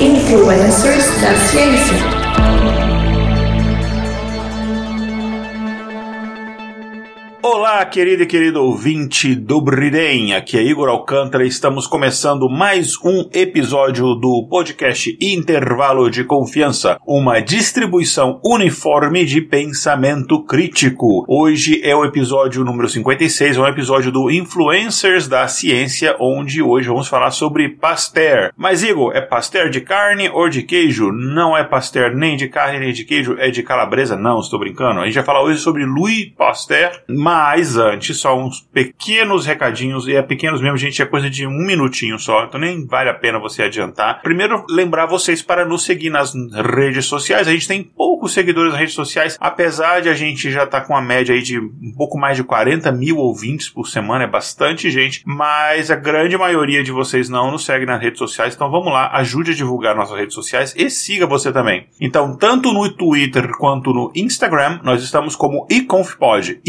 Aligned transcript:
Influencers 0.00 1.20
da 1.20 1.34
Ciência. 1.34 2.17
Querido 7.90 8.22
e 8.22 8.26
querido 8.26 8.62
ouvinte 8.62 9.34
do 9.34 9.62
Bridem, 9.62 10.34
aqui 10.34 10.58
é 10.58 10.62
Igor 10.62 10.90
Alcântara 10.90 11.46
estamos 11.46 11.86
começando 11.86 12.48
mais 12.50 13.02
um 13.02 13.26
episódio 13.32 14.14
do 14.14 14.46
podcast 14.46 15.16
Intervalo 15.18 16.10
de 16.10 16.22
Confiança, 16.22 16.98
uma 17.06 17.40
distribuição 17.40 18.40
uniforme 18.44 19.24
de 19.24 19.40
pensamento 19.40 20.44
crítico. 20.44 21.24
Hoje 21.26 21.80
é 21.82 21.96
o 21.96 22.04
episódio 22.04 22.62
número 22.62 22.88
56, 22.88 23.56
é 23.56 23.60
um 23.60 23.66
episódio 23.66 24.12
do 24.12 24.30
Influencers 24.30 25.26
da 25.26 25.48
Ciência, 25.48 26.14
onde 26.20 26.60
hoje 26.60 26.88
vamos 26.88 27.08
falar 27.08 27.30
sobre 27.30 27.70
Pasteur. 27.70 28.52
Mas 28.54 28.82
Igor, 28.82 29.16
é 29.16 29.22
Pasteur 29.22 29.70
de 29.70 29.80
carne 29.80 30.28
ou 30.28 30.50
de 30.50 30.62
queijo? 30.62 31.10
Não 31.10 31.56
é 31.56 31.64
Pasteur 31.64 32.14
nem 32.14 32.36
de 32.36 32.48
carne 32.48 32.80
nem 32.80 32.92
de 32.92 33.04
queijo, 33.04 33.36
é 33.38 33.50
de 33.50 33.62
calabresa? 33.62 34.14
Não, 34.14 34.40
estou 34.40 34.58
brincando. 34.58 35.00
A 35.00 35.06
gente 35.06 35.14
vai 35.14 35.24
falar 35.24 35.42
hoje 35.42 35.58
sobre 35.58 35.86
Louis 35.86 36.26
Pasteur, 36.36 36.90
mas 37.08 37.77
só 38.14 38.38
uns 38.38 38.60
pequenos 38.72 39.46
recadinhos, 39.46 40.06
e 40.06 40.14
é 40.14 40.22
pequenos 40.22 40.60
mesmo, 40.60 40.76
gente, 40.76 41.00
é 41.02 41.06
coisa 41.06 41.28
de 41.30 41.46
um 41.46 41.66
minutinho 41.66 42.18
só, 42.18 42.44
então 42.44 42.60
nem 42.60 42.86
vale 42.86 43.10
a 43.10 43.14
pena 43.14 43.38
você 43.38 43.62
adiantar. 43.62 44.20
Primeiro, 44.22 44.64
lembrar 44.68 45.06
vocês 45.06 45.42
para 45.42 45.64
nos 45.64 45.84
seguir 45.84 46.10
nas 46.10 46.32
redes 46.74 47.06
sociais. 47.06 47.48
A 47.48 47.52
gente 47.52 47.68
tem 47.68 47.82
poucos 47.82 48.32
seguidores 48.32 48.72
nas 48.72 48.80
redes 48.80 48.94
sociais, 48.94 49.36
apesar 49.40 50.00
de 50.00 50.08
a 50.08 50.14
gente 50.14 50.50
já 50.50 50.64
estar 50.64 50.80
tá 50.80 50.86
com 50.86 50.96
a 50.96 51.02
média 51.02 51.34
aí 51.34 51.42
de 51.42 51.58
um 51.58 51.92
pouco 51.96 52.18
mais 52.18 52.36
de 52.36 52.44
40 52.44 52.90
mil 52.92 53.16
ouvintes 53.16 53.68
por 53.68 53.88
semana, 53.88 54.24
é 54.24 54.28
bastante 54.28 54.90
gente, 54.90 55.22
mas 55.24 55.90
a 55.90 55.96
grande 55.96 56.36
maioria 56.36 56.82
de 56.82 56.92
vocês 56.92 57.28
não 57.28 57.50
nos 57.50 57.64
segue 57.64 57.86
nas 57.86 58.00
redes 58.00 58.18
sociais, 58.18 58.54
então 58.54 58.70
vamos 58.70 58.92
lá, 58.92 59.10
ajude 59.14 59.52
a 59.52 59.54
divulgar 59.54 59.94
nossas 59.94 60.16
redes 60.16 60.34
sociais 60.34 60.74
e 60.76 60.90
siga 60.90 61.26
você 61.26 61.52
também. 61.52 61.86
Então, 62.00 62.36
tanto 62.36 62.72
no 62.72 62.90
Twitter 62.90 63.50
quanto 63.58 63.92
no 63.92 64.12
Instagram, 64.14 64.80
nós 64.82 65.02
estamos 65.02 65.36
como 65.36 65.66
iconfpod, 65.70 66.60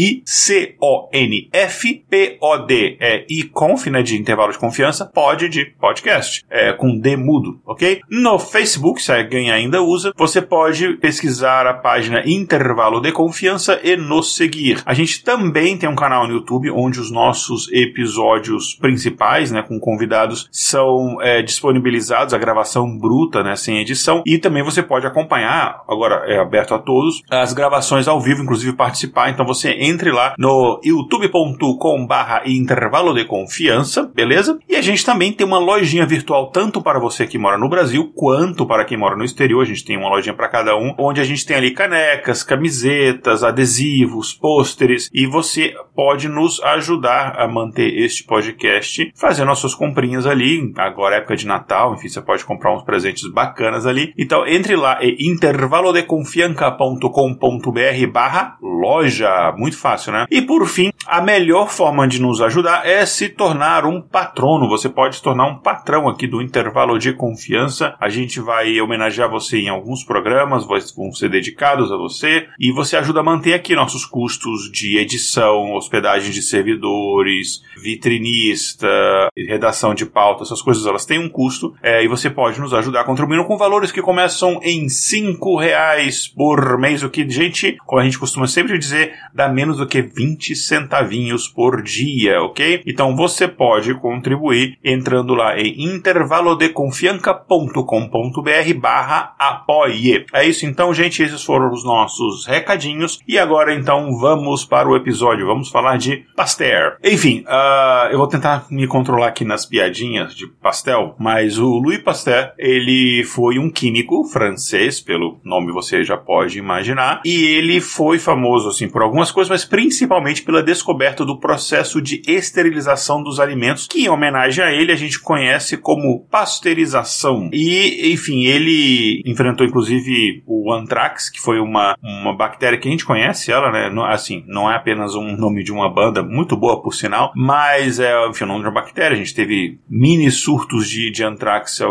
I-C-O-N-F-P-O-D, 1.12 2.96
é 3.00 3.24
iconf, 3.28 3.86
né, 3.86 4.02
de 4.02 4.16
intervalo 4.16 4.52
de 4.52 4.58
confiança, 4.58 5.06
pod 5.06 5.48
de 5.48 5.64
podcast, 5.64 6.44
é, 6.50 6.72
com 6.72 6.98
D 6.98 7.16
mudo, 7.16 7.60
ok? 7.66 8.00
No 8.10 8.38
Facebook, 8.38 9.02
se 9.02 9.12
alguém 9.12 9.50
ainda 9.50 9.82
usa, 9.82 10.12
você 10.16 10.42
pode 10.42 10.94
pesquisar 10.98 11.66
a 11.66 11.74
página 11.74 12.22
Intervalo 12.26 13.00
de 13.00 13.12
Confiança 13.12 13.80
e 13.82 13.96
nos 13.96 14.36
seguir. 14.36 14.82
A 14.84 14.94
gente 14.94 15.22
também 15.24 15.76
tem 15.76 15.88
um 15.88 15.94
canal 15.94 16.26
no 16.26 16.34
YouTube 16.34 16.70
onde 16.70 17.00
os 17.00 17.10
nossos 17.10 17.70
episódios 17.72 18.74
principais, 18.74 19.50
né, 19.50 19.62
com 19.62 19.78
convidados, 19.78 20.48
são 20.50 21.20
é, 21.20 21.42
disponibilizados, 21.42 22.34
a 22.34 22.38
gravação 22.38 22.98
bruta, 22.98 23.42
né, 23.42 23.56
sem 23.56 23.78
edição, 23.78 24.22
e 24.26 24.38
também 24.38 24.62
você 24.62 24.82
pode 24.82 25.06
acompanhar, 25.06 25.82
agora 25.88 26.24
é 26.26 26.38
aberto 26.38 26.74
a 26.74 26.78
todos, 26.78 27.22
as 27.30 27.52
gravações 27.52 28.08
ao 28.08 28.20
vivo, 28.20 28.42
inclusive 28.42 28.76
participar, 28.76 29.30
então 29.30 29.46
você 29.46 29.70
entre 29.70 30.10
lá 30.10 30.34
no 30.38 30.80
youtube.com 30.90 32.06
barra 32.06 32.42
intervalo 32.44 33.14
de 33.14 33.24
confiança, 33.24 34.10
beleza? 34.14 34.58
E 34.68 34.76
a 34.76 34.82
gente 34.82 35.04
também 35.04 35.32
tem 35.32 35.46
uma 35.46 35.58
lojinha 35.58 36.04
virtual 36.04 36.50
tanto 36.50 36.82
para 36.82 36.98
você 36.98 37.26
que 37.26 37.38
mora 37.38 37.56
no 37.56 37.68
Brasil 37.68 38.12
quanto 38.14 38.66
para 38.66 38.84
quem 38.84 38.98
mora 38.98 39.16
no 39.16 39.24
exterior, 39.24 39.62
a 39.62 39.66
gente 39.66 39.84
tem 39.84 39.96
uma 39.96 40.08
lojinha 40.08 40.34
para 40.34 40.48
cada 40.48 40.76
um, 40.76 40.94
onde 40.98 41.20
a 41.20 41.24
gente 41.24 41.46
tem 41.46 41.56
ali 41.56 41.70
canecas, 41.70 42.42
camisetas, 42.42 43.44
adesivos, 43.44 44.34
pôsteres, 44.34 45.08
e 45.12 45.26
você 45.26 45.74
pode 45.94 46.28
nos 46.28 46.60
ajudar 46.62 47.36
a 47.38 47.46
manter 47.46 48.02
este 48.02 48.24
podcast 48.24 49.12
fazendo 49.14 49.50
as 49.50 49.58
suas 49.58 49.74
comprinhas 49.74 50.26
ali, 50.26 50.72
agora 50.76 51.16
é 51.16 51.20
época 51.20 51.36
de 51.36 51.46
Natal, 51.46 51.94
enfim, 51.94 52.08
você 52.08 52.20
pode 52.20 52.44
comprar 52.44 52.74
uns 52.74 52.82
presentes 52.82 53.30
bacanas 53.30 53.86
ali. 53.86 54.12
Então 54.18 54.44
entre 54.46 54.74
lá 54.74 54.98
é 55.00 55.14
intervalodeconfianca.com.br 55.20 58.06
barra 58.12 58.56
loja, 58.60 59.54
muito 59.56 59.78
fácil, 59.78 60.12
né? 60.12 60.26
E 60.30 60.42
por 60.42 60.66
fim, 60.66 60.79
a 61.06 61.20
melhor 61.20 61.68
forma 61.68 62.06
de 62.06 62.20
nos 62.20 62.40
ajudar 62.40 62.86
é 62.86 63.04
se 63.04 63.28
tornar 63.28 63.84
um 63.84 64.00
patrono. 64.00 64.68
Você 64.68 64.88
pode 64.88 65.16
se 65.16 65.22
tornar 65.22 65.46
um 65.46 65.58
patrão 65.58 66.08
aqui 66.08 66.26
do 66.26 66.40
Intervalo 66.40 66.98
de 66.98 67.12
Confiança. 67.12 67.94
A 68.00 68.08
gente 68.08 68.40
vai 68.40 68.80
homenagear 68.80 69.30
você 69.30 69.58
em 69.58 69.68
alguns 69.68 70.04
programas, 70.04 70.64
vão 70.96 71.12
ser 71.12 71.28
dedicados 71.28 71.90
a 71.90 71.96
você 71.96 72.46
e 72.58 72.72
você 72.72 72.96
ajuda 72.96 73.20
a 73.20 73.24
manter 73.24 73.54
aqui 73.54 73.74
nossos 73.74 74.04
custos 74.04 74.70
de 74.70 74.98
edição, 74.98 75.74
hospedagem 75.74 76.30
de 76.30 76.42
servidores, 76.42 77.62
vitrinista, 77.76 78.88
redação 79.36 79.94
de 79.94 80.06
pauta, 80.06 80.44
essas 80.44 80.62
coisas 80.62 80.86
elas 80.86 81.04
têm 81.04 81.18
um 81.18 81.28
custo 81.28 81.74
é, 81.82 82.04
e 82.04 82.08
você 82.08 82.30
pode 82.30 82.60
nos 82.60 82.74
ajudar 82.74 83.04
contribuindo 83.04 83.44
com 83.44 83.56
valores 83.56 83.90
que 83.90 84.02
começam 84.02 84.60
em 84.62 84.88
cinco 84.88 85.56
reais 85.56 86.28
por 86.28 86.78
mês, 86.78 87.02
o 87.02 87.10
que, 87.10 87.28
gente, 87.28 87.76
como 87.86 88.00
a 88.00 88.04
gente 88.04 88.18
costuma 88.18 88.46
sempre 88.46 88.78
dizer, 88.78 89.14
dá 89.34 89.48
menos 89.48 89.78
do 89.78 89.86
que 89.86 90.02
20 90.02 90.54
centavinhos 90.70 91.48
por 91.48 91.82
dia, 91.82 92.40
ok? 92.42 92.82
Então 92.86 93.16
você 93.16 93.48
pode 93.48 93.92
contribuir 93.94 94.78
entrando 94.84 95.34
lá 95.34 95.58
em 95.58 95.96
intervalodeconfianca.com.br 95.96 98.74
barra 98.80 99.34
apoie. 99.36 100.24
É 100.32 100.44
isso 100.44 100.64
então, 100.64 100.94
gente, 100.94 101.20
esses 101.22 101.42
foram 101.42 101.72
os 101.72 101.84
nossos 101.84 102.46
recadinhos 102.46 103.18
e 103.26 103.36
agora 103.36 103.74
então 103.74 104.16
vamos 104.16 104.64
para 104.64 104.88
o 104.88 104.94
episódio, 104.94 105.44
vamos 105.46 105.70
falar 105.70 105.98
de 105.98 106.24
Pasteur. 106.36 106.98
Enfim, 107.02 107.44
uh, 107.48 108.12
eu 108.12 108.18
vou 108.18 108.28
tentar 108.28 108.66
me 108.70 108.86
controlar 108.86 109.26
aqui 109.28 109.44
nas 109.44 109.66
piadinhas 109.66 110.32
de 110.34 110.46
pastel, 110.46 111.16
mas 111.18 111.58
o 111.58 111.78
Louis 111.78 111.98
Pasteur, 111.98 112.52
ele 112.56 113.24
foi 113.24 113.58
um 113.58 113.68
químico 113.70 114.22
francês, 114.24 115.00
pelo 115.00 115.40
nome 115.44 115.72
você 115.72 116.04
já 116.04 116.16
pode 116.16 116.58
imaginar, 116.58 117.20
e 117.24 117.44
ele 117.44 117.80
foi 117.80 118.18
famoso 118.18 118.68
assim 118.68 118.88
por 118.88 119.02
algumas 119.02 119.32
coisas, 119.32 119.50
mas 119.50 119.64
principalmente 119.64 120.42
pela 120.42 120.59
descoberta 120.62 121.24
do 121.24 121.38
processo 121.38 122.00
de 122.00 122.22
esterilização 122.26 123.22
dos 123.22 123.40
alimentos, 123.40 123.86
que 123.86 124.04
em 124.04 124.08
homenagem 124.08 124.64
a 124.64 124.72
ele 124.72 124.92
a 124.92 124.96
gente 124.96 125.20
conhece 125.20 125.76
como 125.76 126.26
pasteurização. 126.30 127.50
E, 127.52 128.12
enfim, 128.12 128.44
ele 128.44 129.22
enfrentou 129.26 129.66
inclusive 129.66 130.42
o 130.46 130.72
anthrax, 130.72 131.30
que 131.30 131.40
foi 131.40 131.58
uma, 131.60 131.96
uma 132.02 132.36
bactéria 132.36 132.78
que 132.78 132.88
a 132.88 132.90
gente 132.90 133.04
conhece 133.04 133.52
ela, 133.52 133.70
né? 133.70 133.90
Assim, 134.08 134.44
não 134.46 134.70
é 134.70 134.76
apenas 134.76 135.14
um 135.14 135.36
nome 135.36 135.62
de 135.62 135.72
uma 135.72 135.92
banda, 135.92 136.22
muito 136.22 136.56
boa 136.56 136.82
por 136.82 136.94
sinal, 136.94 137.32
mas 137.34 137.98
é, 137.98 138.28
enfim, 138.28 138.44
o 138.44 138.48
nome 138.48 138.60
de 138.60 138.66
uma 138.66 138.74
bactéria. 138.74 139.14
A 139.14 139.18
gente 139.18 139.34
teve 139.34 139.78
mini 139.88 140.30
surtos 140.30 140.88
de, 140.88 141.10
de 141.10 141.24
anthrax 141.24 141.80
há, 141.80 141.86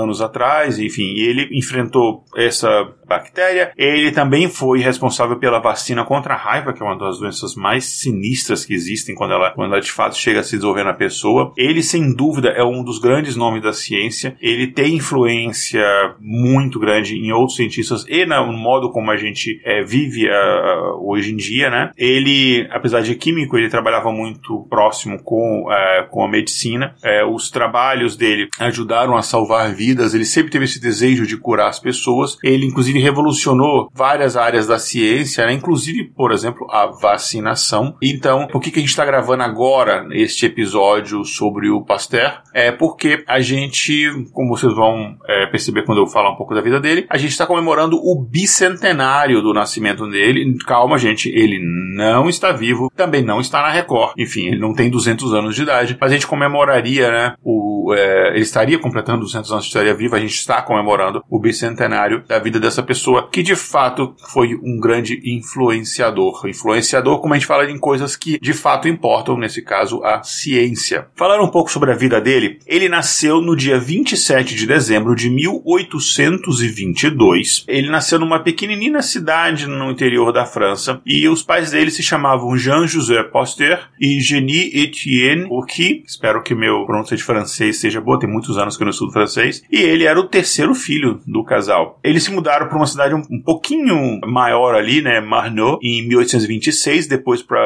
anos 0.00 0.20
atrás, 0.20 0.78
enfim, 0.78 1.14
ele 1.16 1.48
enfrentou 1.52 2.24
essa 2.36 2.68
bactéria. 3.06 3.72
Ele 3.76 4.10
também 4.12 4.48
foi 4.48 4.80
responsável 4.80 5.38
pela 5.38 5.60
vacina 5.60 6.04
contra 6.04 6.34
a 6.34 6.36
raiva, 6.36 6.72
que 6.72 6.82
é 6.82 6.86
uma 6.86 6.98
das 6.98 7.18
doenças 7.18 7.54
mais 7.54 7.84
sinistras 8.00 8.64
que 8.64 8.74
existem 8.74 9.14
quando 9.14 9.32
ela, 9.32 9.50
quando 9.52 9.72
ela 9.72 9.80
de 9.80 9.90
fato 9.90 10.16
chega 10.16 10.40
a 10.40 10.42
se 10.42 10.56
desenvolver 10.56 10.84
na 10.84 10.94
pessoa. 10.94 11.52
Ele, 11.56 11.82
sem 11.82 12.14
dúvida, 12.14 12.48
é 12.48 12.64
um 12.64 12.82
dos 12.82 12.98
grandes 12.98 13.36
nomes 13.36 13.62
da 13.62 13.72
ciência. 13.72 14.36
Ele 14.40 14.66
tem 14.66 14.96
influência 14.96 15.84
muito 16.20 16.78
grande 16.78 17.16
em 17.16 17.32
outros 17.32 17.56
cientistas 17.56 18.04
e 18.08 18.24
no 18.24 18.52
modo 18.52 18.90
como 18.90 19.10
a 19.10 19.16
gente 19.16 19.60
é, 19.64 19.82
vive 19.82 20.26
uh, 20.28 21.08
hoje 21.08 21.32
em 21.32 21.36
dia, 21.36 21.70
né? 21.70 21.90
Ele, 21.96 22.66
apesar 22.70 23.00
de 23.00 23.14
químico, 23.14 23.56
ele 23.56 23.68
trabalhava 23.68 24.12
muito 24.12 24.66
próximo 24.68 25.22
com, 25.22 25.64
uh, 25.64 26.08
com 26.10 26.24
a 26.24 26.28
medicina. 26.28 26.94
Uh, 27.02 27.34
os 27.34 27.50
trabalhos 27.50 28.16
dele 28.16 28.48
ajudaram 28.58 29.16
a 29.16 29.22
salvar 29.22 29.74
vidas. 29.74 30.14
Ele 30.14 30.24
sempre 30.24 30.50
teve 30.50 30.64
esse 30.64 30.80
desejo 30.80 31.26
de 31.26 31.36
curar 31.36 31.68
as 31.68 31.78
pessoas. 31.78 32.38
Ele, 32.42 32.66
inclusive, 32.66 32.98
revolucionou 32.98 33.90
várias 33.94 34.36
áreas 34.36 34.66
da 34.66 34.78
ciência, 34.78 35.46
né? 35.46 35.52
inclusive, 35.52 36.04
por 36.04 36.32
exemplo, 36.32 36.66
a 36.70 36.86
vacinação. 36.86 37.83
Então, 38.02 38.46
por 38.46 38.60
que, 38.60 38.70
que 38.70 38.78
a 38.78 38.82
gente 38.82 38.90
está 38.90 39.04
gravando 39.04 39.42
agora 39.42 40.06
este 40.12 40.46
episódio 40.46 41.24
sobre 41.24 41.68
o 41.70 41.82
Pasteur? 41.82 42.42
É 42.52 42.70
porque 42.70 43.24
a 43.26 43.40
gente, 43.40 44.10
como 44.32 44.56
vocês 44.56 44.74
vão 44.74 45.16
é, 45.28 45.46
perceber 45.46 45.82
quando 45.82 45.98
eu 45.98 46.06
falar 46.06 46.30
um 46.30 46.36
pouco 46.36 46.54
da 46.54 46.60
vida 46.60 46.80
dele, 46.80 47.06
a 47.08 47.18
gente 47.18 47.32
está 47.32 47.46
comemorando 47.46 47.96
o 47.96 48.20
bicentenário 48.20 49.42
do 49.42 49.52
nascimento 49.52 50.08
dele. 50.08 50.56
Calma, 50.66 50.98
gente, 50.98 51.28
ele 51.28 51.58
não 51.96 52.28
está 52.28 52.52
vivo, 52.52 52.90
também 52.96 53.22
não 53.22 53.40
está 53.40 53.62
na 53.62 53.70
Record. 53.70 54.14
Enfim, 54.18 54.48
ele 54.48 54.58
não 54.58 54.72
tem 54.72 54.90
200 54.90 55.34
anos 55.34 55.54
de 55.54 55.62
idade, 55.62 55.96
mas 56.00 56.10
a 56.10 56.14
gente 56.14 56.26
comemoraria, 56.26 57.10
né, 57.10 57.34
o 57.42 57.64
é, 57.92 58.30
ele 58.30 58.40
estaria 58.40 58.78
completando 58.78 59.20
200 59.20 59.50
anos 59.52 59.64
de 59.64 59.68
estaria 59.68 59.94
vivo, 59.94 60.14
a 60.14 60.20
gente 60.20 60.34
está 60.34 60.62
comemorando 60.62 61.22
o 61.28 61.38
bicentenário 61.38 62.24
da 62.26 62.38
vida 62.38 62.60
dessa 62.60 62.82
pessoa, 62.82 63.28
que 63.30 63.42
de 63.42 63.56
fato 63.56 64.14
foi 64.32 64.54
um 64.62 64.78
grande 64.80 65.20
influenciador. 65.24 66.46
Influenciador, 66.46 67.20
como 67.20 67.34
a 67.34 67.38
gente 67.38 67.46
fala 67.46 67.66
em 67.74 67.78
coisas 67.78 68.16
que 68.16 68.38
de 68.38 68.52
fato 68.52 68.86
importam, 68.88 69.36
nesse 69.36 69.60
caso, 69.62 70.02
a 70.04 70.22
ciência. 70.22 71.08
Falando 71.14 71.44
um 71.44 71.50
pouco 71.50 71.70
sobre 71.70 71.92
a 71.92 71.96
vida 71.96 72.20
dele, 72.20 72.58
ele 72.66 72.88
nasceu 72.88 73.40
no 73.40 73.56
dia 73.56 73.78
27 73.78 74.54
de 74.54 74.66
dezembro 74.66 75.14
de 75.14 75.30
1822. 75.30 77.64
Ele 77.68 77.90
nasceu 77.90 78.18
numa 78.18 78.40
pequenina 78.40 79.02
cidade 79.02 79.66
no 79.66 79.90
interior 79.90 80.32
da 80.32 80.46
França 80.46 81.02
e 81.04 81.28
os 81.28 81.42
pais 81.42 81.72
dele 81.72 81.90
se 81.90 82.02
chamavam 82.02 82.56
Jean-José 82.56 83.22
Pasteur 83.24 83.90
e 84.00 84.18
Genie 84.20 84.70
Etienne 84.74 85.46
Urqui. 85.50 86.02
Espero 86.06 86.42
que 86.42 86.54
meu 86.54 86.86
pronúncia 86.86 87.14
de 87.16 87.22
francês 87.22 87.80
seja 87.80 88.00
boa, 88.00 88.18
tem 88.18 88.30
muitos 88.30 88.56
anos 88.58 88.76
que 88.76 88.82
eu 88.82 88.86
não 88.86 88.92
estudo 88.92 89.12
francês. 89.12 89.62
E 89.70 89.78
ele 89.78 90.04
era 90.04 90.18
o 90.18 90.28
terceiro 90.28 90.74
filho 90.74 91.20
do 91.26 91.44
casal. 91.44 92.00
Eles 92.02 92.24
se 92.24 92.30
mudaram 92.30 92.68
para 92.68 92.76
uma 92.76 92.86
cidade 92.86 93.14
um, 93.14 93.42
pouquinho 93.42 94.20
maior 94.26 94.74
ali, 94.74 95.02
né, 95.02 95.20
Marnot, 95.20 95.78
em 95.82 96.06
1826, 96.06 97.06
depois 97.06 97.42
para 97.42 97.60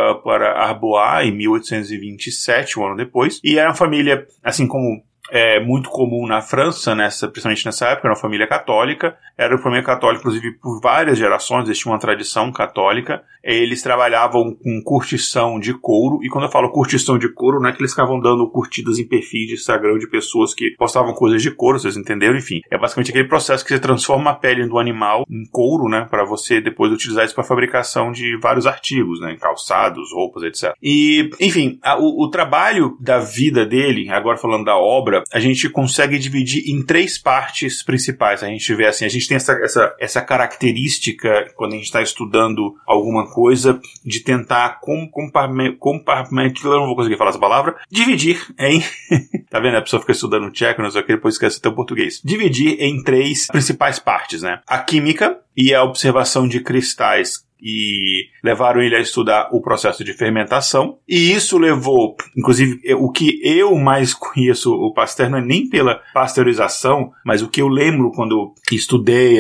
Arbois 0.56 1.27
em 1.27 1.33
1827, 1.33 2.79
um 2.79 2.87
ano 2.87 2.97
depois. 2.97 3.41
E 3.43 3.59
era 3.59 3.69
uma 3.69 3.75
família, 3.75 4.27
assim 4.43 4.67
como 4.67 5.03
é 5.31 5.61
muito 5.61 5.91
comum 5.91 6.27
na 6.27 6.41
França, 6.41 6.95
nessa, 6.95 7.29
principalmente 7.29 7.67
nessa 7.67 7.87
época, 7.87 8.09
era 8.09 8.15
uma 8.15 8.21
família 8.21 8.47
católica. 8.47 9.17
Era 9.37 9.55
uma 9.55 9.63
família 9.63 9.85
católica, 9.85 10.21
inclusive, 10.21 10.59
por 10.59 10.81
várias 10.81 11.19
gerações, 11.19 11.69
existia 11.69 11.93
uma 11.93 11.99
tradição 11.99 12.51
católica. 12.51 13.23
Eles 13.43 13.83
trabalhavam 13.83 14.55
com 14.55 14.83
curtição 14.83 15.61
de 15.61 15.73
couro, 15.73 16.19
e 16.25 16.29
quando 16.29 16.45
eu 16.45 16.51
falo 16.51 16.71
curtição 16.71 17.17
de 17.17 17.33
couro, 17.33 17.61
não 17.61 17.69
é 17.69 17.73
que 17.73 17.81
eles 17.81 17.93
ficavam 17.93 18.19
dando 18.19 18.51
curtidas 18.51 18.99
em 18.99 19.07
perfis 19.07 19.47
de 19.47 19.55
Instagram 19.55 19.99
de 19.99 20.09
pessoas 20.09 20.53
que 20.53 20.75
postavam 20.77 21.15
coisas 21.15 21.41
de 21.41 21.51
couro, 21.51 21.79
vocês 21.79 21.97
entenderam? 21.97 22.37
Enfim, 22.37 22.61
é 22.71 22.77
basicamente 22.77 23.11
aquele 23.11 23.29
processo 23.29 23.65
que 23.65 23.73
você 23.73 23.79
transforma 23.79 24.31
a 24.31 24.35
pele 24.35 24.67
do 24.67 24.79
animal 24.79 25.25
em 25.31 25.49
couro, 25.51 25.89
né, 25.89 26.07
para 26.11 26.25
você 26.25 26.61
depois 26.61 26.93
utilizar 26.93 27.25
isso 27.25 27.35
para 27.35 27.45
fabricação 27.45 28.11
de 28.11 28.37
vários 28.39 28.67
artigos, 28.67 29.21
né, 29.21 29.37
calçados, 29.41 30.13
roupas, 30.13 30.43
etc. 30.43 30.75
E, 30.83 31.31
enfim, 31.41 31.79
a, 31.83 31.97
o, 31.97 32.25
o 32.25 32.31
trabalho 32.31 32.97
da 33.01 33.19
vida 33.19 33.65
dele, 33.65 34.11
agora 34.11 34.37
falando 34.37 34.65
da 34.65 34.77
obra, 34.77 35.18
a 35.32 35.41
gente 35.41 35.69
consegue 35.69 36.19
dividir 36.19 36.69
em 36.69 36.82
três 36.82 37.19
partes 37.19 37.82
principais. 37.82 38.43
A 38.43 38.49
gente 38.49 38.75
vê 38.75 38.87
assim, 38.87 39.05
a 39.05 39.09
gente 39.09 39.29
tem 39.29 39.37
essa, 39.37 39.53
essa, 39.62 39.97
essa 39.99 40.20
característica 40.20 41.53
quando 41.56 41.73
a 41.73 41.76
gente 41.76 41.87
está 41.87 42.03
estudando 42.03 42.75
alguma 42.87 43.31
coisa 43.31 43.81
de 44.05 44.20
tentar 44.20 44.81
compartimentar, 44.81 46.65
eu 46.65 46.81
não 46.81 46.87
vou 46.87 46.97
conseguir 46.97 47.17
falar 47.17 47.31
essa 47.31 47.38
palavra, 47.38 47.76
dividir 47.91 48.41
em, 48.59 48.82
tá 49.50 49.61
vendo? 49.61 49.76
A 49.76 49.82
pessoa 49.82 50.00
fica 50.00 50.12
estudando 50.12 50.50
tcheco, 50.50 50.82
não 50.82 50.91
sei 50.91 51.03
o 51.03 51.05
que, 51.05 51.15
depois 51.15 51.35
esquece 51.35 51.59
até 51.59 51.69
o 51.69 51.75
português. 51.75 52.20
Dividir 52.25 52.76
em 52.81 53.03
três 53.03 53.47
principais 53.47 53.99
partes, 53.99 54.43
né? 54.43 54.61
A 54.67 54.79
química 54.79 55.38
e 55.56 55.75
a 55.75 55.82
observação 55.82 56.47
de 56.47 56.61
cristais 56.61 57.48
e 57.60 58.26
levaram 58.43 58.81
ele 58.81 58.96
a 58.96 59.00
estudar 59.00 59.49
o 59.52 59.60
processo 59.60 60.05
de 60.05 60.12
fermentação. 60.12 60.99
E 61.08 61.32
isso 61.32 61.58
levou, 61.58 62.16
inclusive, 62.37 62.81
o 62.94 63.10
que 63.10 63.40
eu 63.43 63.75
mais 63.76 64.14
conheço 64.14 64.72
o 64.72 64.93
Pasteur 64.93 65.31
não 65.31 65.38
é 65.38 65.44
nem 65.44 65.69
pela 65.69 66.00
pasteurização, 66.14 67.12
mas 67.25 67.43
o 67.43 67.49
que 67.49 67.60
eu 67.60 67.69
lembro 67.69 68.12
quando 68.12 68.55
estudei, 68.70 69.38